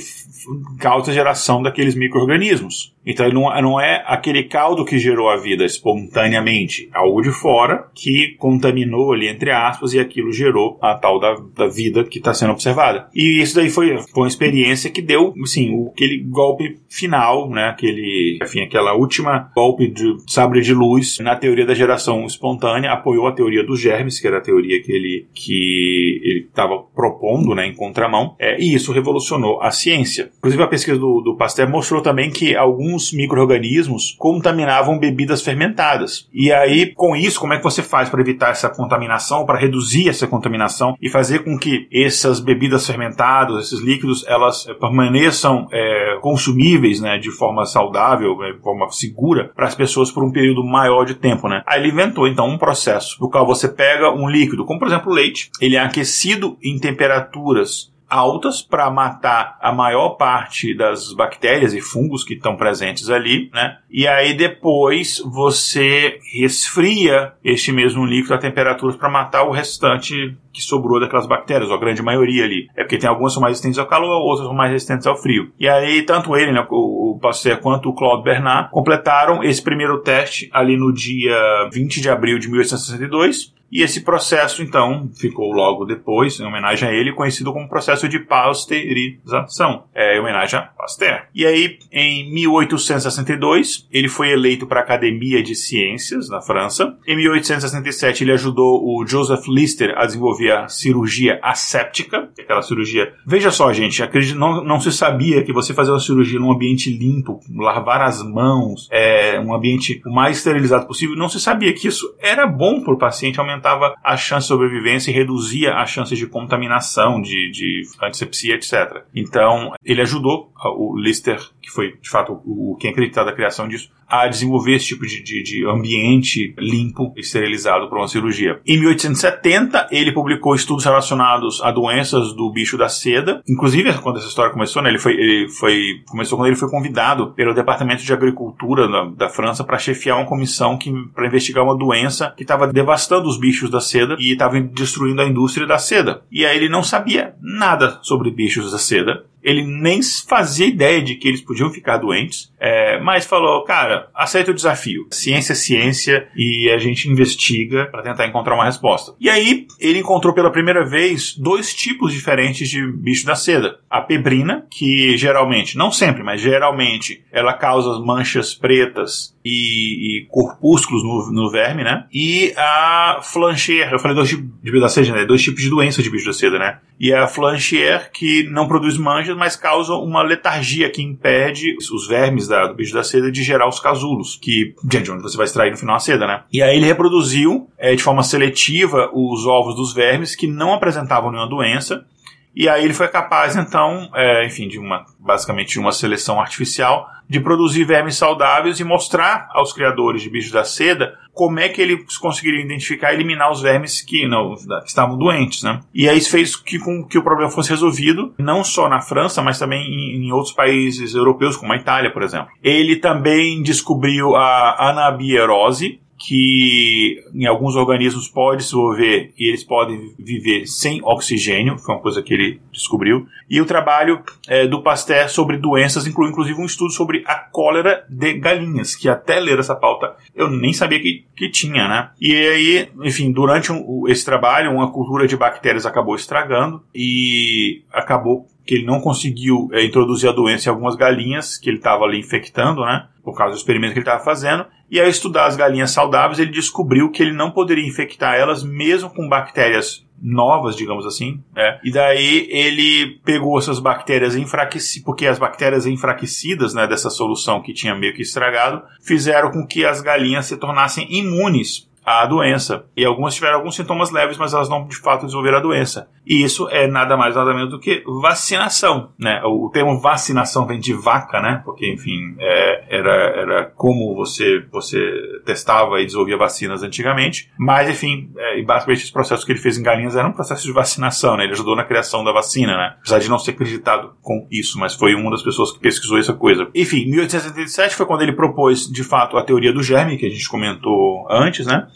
causa 0.78 1.10
a 1.10 1.14
geração 1.14 1.62
daqueles 1.62 1.94
micro-organismos. 1.94 2.94
Então 3.04 3.28
não, 3.30 3.62
não 3.62 3.80
é 3.80 4.02
aquele 4.06 4.44
caldo 4.44 4.84
que 4.84 4.98
gerou 4.98 5.28
a 5.28 5.36
vida 5.36 5.64
espontaneamente, 5.64 6.88
algo 6.94 7.20
de 7.20 7.30
fora 7.30 7.86
que 7.94 8.34
contaminou 8.38 9.12
ali, 9.12 9.28
entre 9.28 9.50
aspas, 9.50 9.92
e 9.92 9.98
aquilo 9.98 10.32
gerou 10.32 10.78
a 10.80 10.94
tal 10.94 11.18
da, 11.18 11.34
da 11.56 11.66
vida 11.66 12.04
que 12.04 12.18
está 12.18 12.32
sendo 12.32 12.52
observada. 12.52 13.08
E 13.14 13.40
isso 13.40 13.56
daí 13.56 13.68
foi, 13.68 13.98
foi 13.98 14.22
uma 14.22 14.28
experiência 14.28 14.90
que 14.90 15.02
deu, 15.02 15.34
assim, 15.42 15.74
o, 15.74 15.88
aquele 15.88 16.18
golpe 16.18 16.78
final, 16.88 17.48
né, 17.50 17.68
aquele, 17.68 18.38
enfim, 18.42 18.60
aquela 18.60 18.94
última 18.94 19.50
golpe 19.54 19.88
de 19.88 20.16
sabre 20.28 20.60
de 20.60 20.72
luz 20.72 21.18
na 21.18 21.34
teoria 21.36 21.66
da 21.66 21.74
geração 21.74 22.24
espontânea, 22.24 22.92
apoiou 22.92 23.26
a 23.26 23.32
teoria 23.32 23.64
dos 23.64 23.80
germes, 23.80 24.20
que 24.20 24.26
era 24.26 24.38
a 24.38 24.42
teoria 24.42 24.82
que 24.82 24.92
ele 24.92 25.26
que 25.34 26.20
ele 26.22 26.46
estava 26.48 26.78
propondo, 26.94 27.54
né, 27.54 27.66
em 27.66 27.74
contramão, 27.74 28.36
é, 28.38 28.60
e 28.60 28.74
isso 28.74 28.92
revolucionou 28.92 29.60
a 29.60 29.70
ciência. 29.70 30.30
Inclusive 30.38 30.62
a 30.62 30.68
pesquisa 30.68 30.98
do, 30.98 31.20
do 31.20 31.36
Pasteur 31.36 31.68
mostrou 31.68 32.00
também 32.00 32.30
que 32.30 32.54
alguns 32.54 32.91
alguns 32.92 33.12
micro-organismos 33.12 34.14
contaminavam 34.18 34.98
bebidas 34.98 35.42
fermentadas. 35.42 36.28
E 36.32 36.52
aí, 36.52 36.92
com 36.94 37.16
isso, 37.16 37.40
como 37.40 37.54
é 37.54 37.56
que 37.56 37.64
você 37.64 37.82
faz 37.82 38.10
para 38.10 38.20
evitar 38.20 38.50
essa 38.50 38.68
contaminação, 38.68 39.46
para 39.46 39.58
reduzir 39.58 40.08
essa 40.08 40.26
contaminação 40.26 40.94
e 41.00 41.08
fazer 41.08 41.40
com 41.40 41.58
que 41.58 41.88
essas 41.92 42.38
bebidas 42.38 42.86
fermentadas, 42.86 43.66
esses 43.66 43.80
líquidos, 43.80 44.24
elas 44.28 44.66
eh, 44.68 44.74
permaneçam 44.74 45.66
é, 45.72 46.18
consumíveis, 46.20 47.00
né, 47.00 47.18
de 47.18 47.30
forma 47.30 47.64
saudável, 47.64 48.36
de 48.36 48.60
forma 48.62 48.90
segura, 48.90 49.50
para 49.54 49.66
as 49.66 49.74
pessoas 49.74 50.10
por 50.10 50.22
um 50.22 50.30
período 50.30 50.62
maior 50.62 51.04
de 51.04 51.14
tempo, 51.14 51.48
né? 51.48 51.62
Aí 51.66 51.80
ele 51.80 51.90
inventou 51.90 52.28
então 52.28 52.46
um 52.46 52.58
processo 52.58 53.16
no 53.20 53.30
qual 53.30 53.46
você 53.46 53.68
pega 53.68 54.10
um 54.10 54.28
líquido, 54.28 54.64
como 54.64 54.78
por 54.78 54.88
exemplo 54.88 55.12
leite, 55.12 55.50
ele 55.60 55.76
é 55.76 55.80
aquecido 55.80 56.58
em 56.62 56.78
temperaturas 56.78 57.91
altas 58.12 58.60
para 58.60 58.90
matar 58.90 59.56
a 59.58 59.72
maior 59.72 60.10
parte 60.10 60.76
das 60.76 61.14
bactérias 61.14 61.72
e 61.72 61.80
fungos 61.80 62.22
que 62.22 62.34
estão 62.34 62.56
presentes 62.56 63.08
ali, 63.08 63.50
né? 63.54 63.78
E 63.90 64.06
aí 64.06 64.34
depois 64.34 65.18
você 65.24 66.18
resfria 66.34 67.32
este 67.42 67.72
mesmo 67.72 68.04
líquido 68.04 68.34
a 68.34 68.38
temperaturas 68.38 68.96
para 68.96 69.08
matar 69.08 69.44
o 69.44 69.50
restante 69.50 70.36
que 70.52 70.60
sobrou 70.60 71.00
daquelas 71.00 71.26
bactérias, 71.26 71.70
ou 71.70 71.76
a 71.76 71.80
grande 71.80 72.02
maioria 72.02 72.44
ali. 72.44 72.68
É 72.76 72.82
porque 72.82 72.98
tem 72.98 73.08
algumas 73.08 73.32
que 73.32 73.34
são 73.34 73.42
mais 73.42 73.52
resistentes 73.52 73.78
ao 73.78 73.86
calor, 73.86 74.20
outras 74.20 74.46
são 74.46 74.54
mais 74.54 74.70
resistentes 74.70 75.06
ao 75.06 75.16
frio. 75.16 75.50
E 75.58 75.68
aí, 75.68 76.02
tanto 76.02 76.36
ele, 76.36 76.52
né, 76.52 76.66
o, 76.70 77.12
o 77.12 77.18
Pasteur, 77.18 77.58
quanto 77.58 77.88
o 77.88 77.94
Claude 77.94 78.24
Bernard 78.24 78.70
completaram 78.70 79.42
esse 79.42 79.62
primeiro 79.62 80.00
teste 80.02 80.50
ali 80.52 80.76
no 80.76 80.92
dia 80.92 81.36
20 81.72 82.00
de 82.00 82.10
abril 82.10 82.38
de 82.38 82.48
1862 82.48 83.52
e 83.72 83.82
esse 83.82 84.02
processo, 84.02 84.62
então, 84.62 85.08
ficou 85.18 85.50
logo 85.50 85.86
depois, 85.86 86.38
em 86.38 86.44
homenagem 86.44 86.86
a 86.86 86.92
ele, 86.92 87.10
conhecido 87.10 87.54
como 87.54 87.70
processo 87.70 88.06
de 88.06 88.18
pasteurização, 88.18 89.84
é, 89.94 90.14
em 90.14 90.20
homenagem 90.20 90.58
a 90.58 90.62
Pasteur. 90.62 91.22
E 91.34 91.46
aí, 91.46 91.78
em 91.90 92.30
1862, 92.34 93.88
ele 93.90 94.08
foi 94.08 94.30
eleito 94.30 94.66
para 94.66 94.80
a 94.80 94.82
Academia 94.82 95.42
de 95.42 95.54
Ciências 95.54 96.28
na 96.28 96.42
França. 96.42 96.98
Em 97.08 97.16
1867, 97.16 98.22
ele 98.22 98.32
ajudou 98.32 98.82
o 98.84 99.06
Joseph 99.06 99.46
Lister 99.48 99.94
a 99.96 100.04
desenvolver 100.04 100.41
a 100.50 100.68
cirurgia 100.68 101.38
asséptica, 101.42 102.30
aquela 102.38 102.62
cirurgia. 102.62 103.12
Veja 103.26 103.50
só, 103.50 103.72
gente, 103.72 104.02
acredito, 104.02 104.38
não, 104.38 104.62
não 104.64 104.80
se 104.80 104.92
sabia 104.92 105.42
que 105.42 105.52
você 105.52 105.74
fazer 105.74 105.90
uma 105.90 106.00
cirurgia 106.00 106.38
num 106.38 106.52
ambiente 106.52 106.90
limpo, 106.90 107.40
lavar 107.54 108.02
as 108.02 108.22
mãos, 108.22 108.88
é, 108.90 109.38
um 109.40 109.54
ambiente 109.54 110.00
o 110.06 110.12
mais 110.12 110.38
esterilizado 110.38 110.86
possível, 110.86 111.16
não 111.16 111.28
se 111.28 111.40
sabia 111.40 111.72
que 111.72 111.88
isso 111.88 112.14
era 112.20 112.46
bom 112.46 112.80
para 112.82 112.94
o 112.94 112.98
paciente 112.98 113.38
aumentava 113.38 113.94
a 114.02 114.16
chance 114.16 114.44
de 114.44 114.48
sobrevivência 114.48 115.10
e 115.10 115.14
reduzia 115.14 115.74
as 115.74 115.90
chances 115.90 116.18
de 116.18 116.26
contaminação, 116.26 117.20
de, 117.20 117.50
de 117.50 117.82
antisepsia, 118.02 118.54
etc. 118.54 119.04
Então, 119.14 119.72
ele 119.84 120.02
ajudou 120.02 120.52
o 120.64 120.96
Lister, 120.96 121.38
que 121.60 121.70
foi 121.70 121.96
de 122.00 122.08
fato 122.08 122.40
o, 122.44 122.76
quem 122.80 122.90
acreditava 122.90 123.30
da 123.30 123.36
criação 123.36 123.68
disso, 123.68 123.90
a 124.08 124.28
desenvolver 124.28 124.74
esse 124.74 124.88
tipo 124.88 125.06
de, 125.06 125.22
de, 125.22 125.42
de 125.42 125.66
ambiente 125.66 126.54
limpo, 126.58 127.14
esterilizado 127.16 127.88
para 127.88 127.98
uma 127.98 128.08
cirurgia. 128.08 128.60
Em 128.66 128.78
1870, 128.78 129.88
ele 129.90 130.12
publicou 130.12 130.31
estudos 130.54 130.84
relacionados 130.84 131.60
a 131.62 131.70
doenças 131.70 132.32
do 132.34 132.50
bicho 132.50 132.76
da 132.76 132.88
seda. 132.88 133.42
Inclusive, 133.48 133.92
quando 133.98 134.18
essa 134.18 134.28
história 134.28 134.52
começou, 134.52 134.82
né, 134.82 134.90
ele, 134.90 134.98
foi, 134.98 135.12
ele 135.12 135.48
foi, 135.48 136.02
começou 136.08 136.38
quando 136.38 136.48
ele 136.48 136.56
foi 136.56 136.70
convidado 136.70 137.32
pelo 137.32 137.54
Departamento 137.54 138.02
de 138.02 138.12
Agricultura 138.12 138.88
da, 138.88 139.04
da 139.04 139.28
França 139.28 139.64
para 139.64 139.78
chefiar 139.78 140.16
uma 140.16 140.26
comissão 140.26 140.78
para 141.14 141.26
investigar 141.26 141.64
uma 141.64 141.76
doença 141.76 142.32
que 142.36 142.42
estava 142.42 142.66
devastando 142.72 143.28
os 143.28 143.38
bichos 143.38 143.70
da 143.70 143.80
seda 143.80 144.16
e 144.18 144.32
estava 144.32 144.60
destruindo 144.60 145.22
a 145.22 145.26
indústria 145.26 145.66
da 145.66 145.78
seda. 145.78 146.22
E 146.30 146.44
aí 146.44 146.56
ele 146.56 146.68
não 146.68 146.82
sabia 146.82 147.34
nada 147.40 147.98
sobre 148.02 148.30
bichos 148.30 148.70
da 148.70 148.78
seda 148.78 149.24
ele 149.42 149.62
nem 149.62 150.00
fazia 150.02 150.66
ideia 150.66 151.02
de 151.02 151.16
que 151.16 151.28
eles 151.28 151.40
podiam 151.40 151.70
ficar 151.70 151.98
doentes, 151.98 152.52
é, 152.58 153.00
mas 153.00 153.26
falou, 153.26 153.64
cara, 153.64 154.08
aceita 154.14 154.50
o 154.50 154.54
desafio. 154.54 155.06
Ciência 155.10 155.52
é 155.52 155.56
ciência 155.56 156.28
e 156.36 156.70
a 156.70 156.78
gente 156.78 157.08
investiga 157.08 157.86
para 157.86 158.02
tentar 158.02 158.26
encontrar 158.26 158.54
uma 158.54 158.64
resposta. 158.64 159.14
E 159.20 159.28
aí 159.28 159.66
ele 159.80 159.98
encontrou 159.98 160.32
pela 160.32 160.50
primeira 160.50 160.84
vez 160.84 161.34
dois 161.36 161.74
tipos 161.74 162.12
diferentes 162.12 162.68
de 162.68 162.86
bicho 162.92 163.26
da 163.26 163.34
seda. 163.34 163.78
A 163.90 164.00
pebrina, 164.00 164.66
que 164.70 165.16
geralmente, 165.16 165.76
não 165.76 165.90
sempre, 165.90 166.22
mas 166.22 166.40
geralmente, 166.40 167.24
ela 167.32 167.52
causa 167.52 167.98
manchas 168.00 168.54
pretas 168.54 169.36
e, 169.44 170.20
e 170.20 170.26
corpúsculos 170.26 171.02
no, 171.02 171.32
no, 171.32 171.50
verme, 171.50 171.82
né? 171.82 172.06
E 172.12 172.52
a 172.56 173.20
flancher, 173.22 173.92
eu 173.92 173.98
falei 173.98 174.14
dois 174.14 174.28
tipos 174.28 174.44
de 174.62 174.70
bicho 174.70 174.80
da 174.80 174.88
seda, 174.88 175.12
né? 175.12 175.24
Dois 175.24 175.42
tipos 175.42 175.62
de 175.62 175.70
doença 175.70 176.02
de 176.02 176.34
seda, 176.34 176.58
né? 176.58 176.78
E 176.98 177.12
a 177.12 177.26
flancher, 177.26 178.10
que 178.12 178.48
não 178.50 178.68
produz 178.68 178.96
manchas 178.96 179.36
mas 179.36 179.56
causa 179.56 179.94
uma 179.94 180.22
letargia 180.22 180.90
que 180.90 181.02
impede 181.02 181.76
os 181.92 182.06
vermes 182.06 182.46
da, 182.46 182.66
do 182.66 182.74
bicho 182.74 182.94
da 182.94 183.02
seda 183.02 183.30
de 183.30 183.42
gerar 183.42 183.68
os 183.68 183.80
casulos, 183.80 184.38
que 184.40 184.74
de 184.84 185.10
onde 185.10 185.22
você 185.22 185.36
vai 185.36 185.46
extrair 185.46 185.70
no 185.70 185.76
final 185.76 185.96
a 185.96 186.00
seda, 186.00 186.26
né? 186.26 186.42
E 186.52 186.62
aí 186.62 186.76
ele 186.76 186.86
reproduziu 186.86 187.68
é, 187.78 187.94
de 187.94 188.02
forma 188.02 188.22
seletiva 188.22 189.10
os 189.12 189.46
ovos 189.46 189.74
dos 189.74 189.92
vermes 189.92 190.36
que 190.36 190.46
não 190.46 190.72
apresentavam 190.72 191.30
nenhuma 191.30 191.48
doença. 191.48 192.04
E 192.54 192.68
aí 192.68 192.84
ele 192.84 192.94
foi 192.94 193.08
capaz, 193.08 193.56
então, 193.56 194.10
é, 194.14 194.44
enfim, 194.46 194.68
de 194.68 194.78
uma 194.78 195.04
basicamente 195.18 195.72
de 195.72 195.80
uma 195.80 195.92
seleção 195.92 196.40
artificial, 196.40 197.08
de 197.28 197.40
produzir 197.40 197.84
vermes 197.84 198.16
saudáveis 198.16 198.78
e 198.80 198.84
mostrar 198.84 199.48
aos 199.52 199.72
criadores 199.72 200.20
de 200.20 200.28
bichos 200.28 200.50
da 200.50 200.64
seda 200.64 201.16
como 201.32 201.58
é 201.58 201.68
que 201.68 201.80
eles 201.80 202.18
conseguiriam 202.18 202.62
identificar 202.62 203.12
e 203.12 203.14
eliminar 203.14 203.50
os 203.50 203.62
vermes 203.62 204.02
que, 204.02 204.28
não, 204.28 204.54
que 204.54 204.88
estavam 204.88 205.16
doentes, 205.16 205.62
né? 205.62 205.80
E 205.94 206.06
aí 206.06 206.18
isso 206.18 206.30
fez 206.30 206.54
que, 206.54 206.78
com 206.78 207.06
que 207.06 207.16
o 207.16 207.22
problema 207.22 207.50
fosse 207.50 207.70
resolvido, 207.70 208.34
não 208.38 208.62
só 208.62 208.86
na 208.86 209.00
França, 209.00 209.40
mas 209.40 209.58
também 209.58 209.80
em, 209.80 210.26
em 210.26 210.32
outros 210.32 210.52
países 210.52 211.14
europeus, 211.14 211.56
como 211.56 211.72
a 211.72 211.76
Itália, 211.76 212.12
por 212.12 212.22
exemplo. 212.22 212.48
Ele 212.62 212.96
também 212.96 213.62
descobriu 213.62 214.36
a 214.36 214.90
anabierose, 214.90 216.01
que 216.26 217.22
em 217.34 217.46
alguns 217.46 217.74
organismos 217.74 218.28
pode 218.28 218.62
desenvolver 218.62 219.32
e 219.36 219.48
eles 219.48 219.64
podem 219.64 220.14
viver 220.18 220.66
sem 220.66 221.00
oxigênio, 221.02 221.78
foi 221.78 221.96
uma 221.96 222.00
coisa 222.00 222.22
que 222.22 222.32
ele 222.32 222.60
descobriu. 222.70 223.26
E 223.50 223.60
o 223.60 223.66
trabalho 223.66 224.22
é, 224.46 224.66
do 224.66 224.82
Pasteur 224.82 225.28
sobre 225.28 225.56
doenças 225.56 226.06
inclui 226.06 226.30
inclusive 226.30 226.60
um 226.60 226.64
estudo 226.64 226.92
sobre 226.92 227.24
a 227.26 227.34
cólera 227.34 228.04
de 228.08 228.34
galinhas, 228.34 228.94
que 228.94 229.08
até 229.08 229.40
ler 229.40 229.58
essa 229.58 229.74
pauta 229.74 230.14
eu 230.34 230.48
nem 230.48 230.72
sabia 230.72 231.00
que, 231.00 231.24
que 231.36 231.50
tinha, 231.50 231.88
né? 231.88 232.10
E 232.20 232.34
aí, 232.34 232.88
enfim, 233.02 233.32
durante 233.32 233.72
um, 233.72 234.04
esse 234.06 234.24
trabalho, 234.24 234.70
uma 234.70 234.92
cultura 234.92 235.26
de 235.26 235.36
bactérias 235.36 235.84
acabou 235.84 236.14
estragando 236.14 236.82
e 236.94 237.82
acabou 237.92 238.46
que 238.64 238.76
ele 238.76 238.86
não 238.86 239.00
conseguiu 239.00 239.68
é, 239.72 239.84
introduzir 239.84 240.28
a 240.28 240.32
doença 240.32 240.68
em 240.68 240.70
algumas 240.70 240.96
galinhas 240.96 241.56
que 241.56 241.68
ele 241.68 241.78
estava 241.78 242.04
ali 242.04 242.18
infectando, 242.18 242.82
né? 242.82 243.06
Por 243.22 243.36
causa 243.36 243.54
do 243.54 243.58
experimento 243.58 243.92
que 243.92 243.98
ele 243.98 244.06
estava 244.06 244.24
fazendo. 244.24 244.66
E 244.90 245.00
ao 245.00 245.08
estudar 245.08 245.46
as 245.46 245.56
galinhas 245.56 245.90
saudáveis, 245.90 246.38
ele 246.38 246.50
descobriu 246.50 247.10
que 247.10 247.22
ele 247.22 247.32
não 247.32 247.50
poderia 247.50 247.86
infectar 247.86 248.34
elas 248.34 248.62
mesmo 248.62 249.10
com 249.10 249.28
bactérias 249.28 250.04
novas, 250.22 250.76
digamos 250.76 251.04
assim, 251.04 251.42
né? 251.54 251.80
E 251.82 251.90
daí 251.90 252.46
ele 252.48 253.18
pegou 253.24 253.58
essas 253.58 253.80
bactérias 253.80 254.36
enfraquecidas, 254.36 255.04
porque 255.04 255.26
as 255.26 255.38
bactérias 255.38 255.84
enfraquecidas, 255.84 256.74
né, 256.74 256.86
dessa 256.86 257.10
solução 257.10 257.60
que 257.60 257.72
tinha 257.72 257.94
meio 257.94 258.14
que 258.14 258.22
estragado, 258.22 258.82
fizeram 259.02 259.50
com 259.50 259.66
que 259.66 259.84
as 259.84 260.00
galinhas 260.00 260.46
se 260.46 260.56
tornassem 260.56 261.06
imunes 261.10 261.90
a 262.04 262.26
doença. 262.26 262.84
E 262.96 263.04
algumas 263.04 263.34
tiveram 263.34 263.56
alguns 263.56 263.76
sintomas 263.76 264.10
leves, 264.10 264.36
mas 264.36 264.52
elas 264.52 264.68
não 264.68 264.86
de 264.86 264.96
fato 264.96 265.22
desenvolveram 265.22 265.58
a 265.58 265.62
doença. 265.62 266.08
E 266.26 266.42
isso 266.42 266.68
é 266.68 266.86
nada 266.86 267.16
mais 267.16 267.34
nada 267.34 267.52
menos 267.52 267.70
do 267.70 267.80
que 267.80 268.02
vacinação, 268.20 269.10
né? 269.18 269.42
O 269.44 269.68
termo 269.70 270.00
vacinação 270.00 270.66
vem 270.66 270.78
de 270.78 270.94
vaca, 270.94 271.40
né? 271.40 271.62
Porque, 271.64 271.90
enfim, 271.92 272.36
é, 272.38 272.96
era, 272.96 273.12
era 273.12 273.64
como 273.64 274.14
você, 274.14 274.64
você 274.70 275.00
testava 275.44 276.00
e 276.00 276.04
desenvolvia 276.04 276.36
vacinas 276.36 276.82
antigamente. 276.82 277.50
Mas, 277.58 277.88
enfim, 277.88 278.30
é, 278.36 278.58
e 278.58 278.64
basicamente 278.64 279.02
esse 279.02 279.12
processo 279.12 279.44
que 279.44 279.52
ele 279.52 279.58
fez 279.58 279.78
em 279.78 279.82
galinhas 279.82 280.16
era 280.16 280.28
um 280.28 280.32
processo 280.32 280.64
de 280.64 280.72
vacinação, 280.72 281.36
né? 281.36 281.44
Ele 281.44 281.52
ajudou 281.52 281.74
na 281.74 281.84
criação 281.84 282.22
da 282.22 282.32
vacina, 282.32 282.76
né? 282.76 282.94
Apesar 283.00 283.18
de 283.18 283.28
não 283.28 283.38
ser 283.38 283.52
acreditado 283.52 284.12
com 284.22 284.46
isso, 284.50 284.78
mas 284.78 284.94
foi 284.94 285.14
uma 285.14 285.30
das 285.30 285.42
pessoas 285.42 285.72
que 285.72 285.80
pesquisou 285.80 286.18
essa 286.18 286.32
coisa. 286.32 286.68
Enfim, 286.74 287.04
1877 287.06 287.96
foi 287.96 288.06
quando 288.06 288.22
ele 288.22 288.32
propôs, 288.32 288.86
de 288.86 289.02
fato, 289.02 289.36
a 289.36 289.44
teoria 289.44 289.72
do 289.72 289.82
germe, 289.82 290.16
que 290.16 290.26
a 290.26 290.30
gente 290.30 290.48
comentou 290.48 291.26
antes, 291.30 291.66
né? 291.66 291.88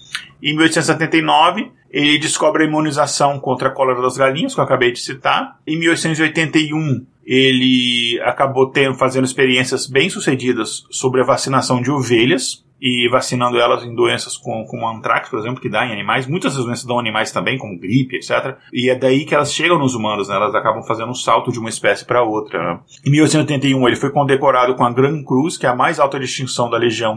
Em 0.42 0.54
1879, 0.54 1.72
ele 1.90 2.18
descobre 2.18 2.64
a 2.64 2.66
imunização 2.66 3.38
contra 3.40 3.68
a 3.68 3.72
cólera 3.72 4.02
das 4.02 4.16
galinhas, 4.16 4.54
que 4.54 4.60
eu 4.60 4.64
acabei 4.64 4.92
de 4.92 5.00
citar. 5.00 5.58
Em 5.66 5.78
1881, 5.78 7.06
ele 7.24 8.20
acabou 8.22 8.70
tendo, 8.70 8.94
fazendo 8.94 9.24
experiências 9.24 9.86
bem 9.86 10.08
sucedidas 10.10 10.84
sobre 10.90 11.20
a 11.20 11.24
vacinação 11.24 11.80
de 11.80 11.90
ovelhas 11.90 12.64
e 12.80 13.08
vacinando 13.08 13.58
elas 13.58 13.82
em 13.82 13.94
doenças 13.94 14.36
como, 14.36 14.66
como 14.66 14.86
antrax, 14.86 15.30
por 15.30 15.38
exemplo, 15.38 15.60
que 15.60 15.68
dá 15.68 15.86
em 15.86 15.92
animais. 15.92 16.26
Muitas 16.26 16.54
doenças 16.54 16.84
dão 16.84 16.98
animais 16.98 17.32
também, 17.32 17.58
como 17.58 17.78
gripe, 17.78 18.16
etc. 18.16 18.56
E 18.72 18.90
é 18.90 18.94
daí 18.94 19.24
que 19.24 19.34
elas 19.34 19.52
chegam 19.52 19.78
nos 19.78 19.94
humanos, 19.94 20.28
né? 20.28 20.36
elas 20.36 20.54
acabam 20.54 20.82
fazendo 20.82 21.10
um 21.10 21.14
salto 21.14 21.50
de 21.50 21.58
uma 21.58 21.68
espécie 21.68 22.04
para 22.04 22.22
outra. 22.22 22.58
Né? 22.58 22.80
Em 23.06 23.10
1881, 23.10 23.86
ele 23.86 23.96
foi 23.96 24.10
condecorado 24.10 24.74
com 24.74 24.84
a 24.84 24.92
Grand 24.92 25.22
Cruz, 25.24 25.56
que 25.56 25.66
é 25.66 25.68
a 25.68 25.74
mais 25.74 25.98
alta 25.98 26.20
distinção 26.20 26.68
da 26.68 26.76
Legião 26.76 27.16